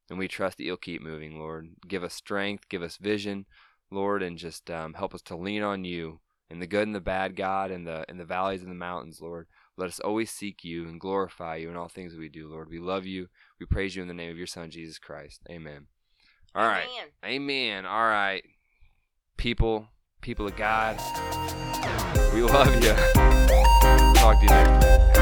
and 0.10 0.20
we 0.20 0.28
trust 0.28 0.58
that 0.58 0.64
you'll 0.64 0.78
keep 0.78 1.02
moving, 1.02 1.40
Lord. 1.40 1.70
Give 1.88 2.04
us 2.04 2.14
strength, 2.14 2.68
give 2.70 2.82
us 2.82 2.98
vision, 2.98 3.46
Lord, 3.92 4.22
and 4.22 4.38
just 4.38 4.70
um, 4.70 4.94
help 4.94 5.14
us 5.14 5.22
to 5.24 5.38
lean 5.38 5.64
on 5.64 5.86
you 5.86 6.20
in 6.50 6.60
the 6.60 6.68
good 6.68 6.88
and 6.88 6.96
the 6.96 7.02
bad, 7.02 7.36
God, 7.36 7.72
in 7.72 7.84
the 7.84 8.06
in 8.08 8.18
the 8.18 8.26
valleys 8.26 8.62
and 8.62 8.72
the 8.72 8.76
mountains, 8.76 9.22
Lord. 9.22 9.48
Let 9.76 9.90
us 9.90 10.00
always 10.00 10.32
seek 10.32 10.64
you 10.64 10.88
and 10.88 11.00
glorify 11.00 11.58
you 11.58 11.70
in 11.70 11.76
all 11.76 11.88
things 11.88 12.14
that 12.14 12.20
we 12.20 12.30
do, 12.30 12.48
Lord. 12.48 12.70
We 12.70 12.80
love 12.80 13.06
you. 13.06 13.28
We 13.60 13.66
praise 13.66 13.96
you 13.96 14.02
in 14.02 14.08
the 14.08 14.14
name 14.14 14.32
of 14.32 14.38
your 14.38 14.48
Son, 14.48 14.72
Jesus 14.72 14.98
Christ. 14.98 15.42
Amen. 15.50 15.88
All 16.56 16.66
right. 16.66 16.88
Amen. 17.24 17.42
Amen. 17.42 17.86
All 17.86 18.08
right. 18.08 18.44
People, 19.38 19.88
people 20.22 20.48
of 20.48 20.56
God, 20.56 20.98
we 22.34 22.42
love 22.42 22.74
you. 22.84 22.94
Talk 24.16 24.40
to 24.40 24.42
you 24.42 24.50
next 24.50 25.08
week. 25.08 25.17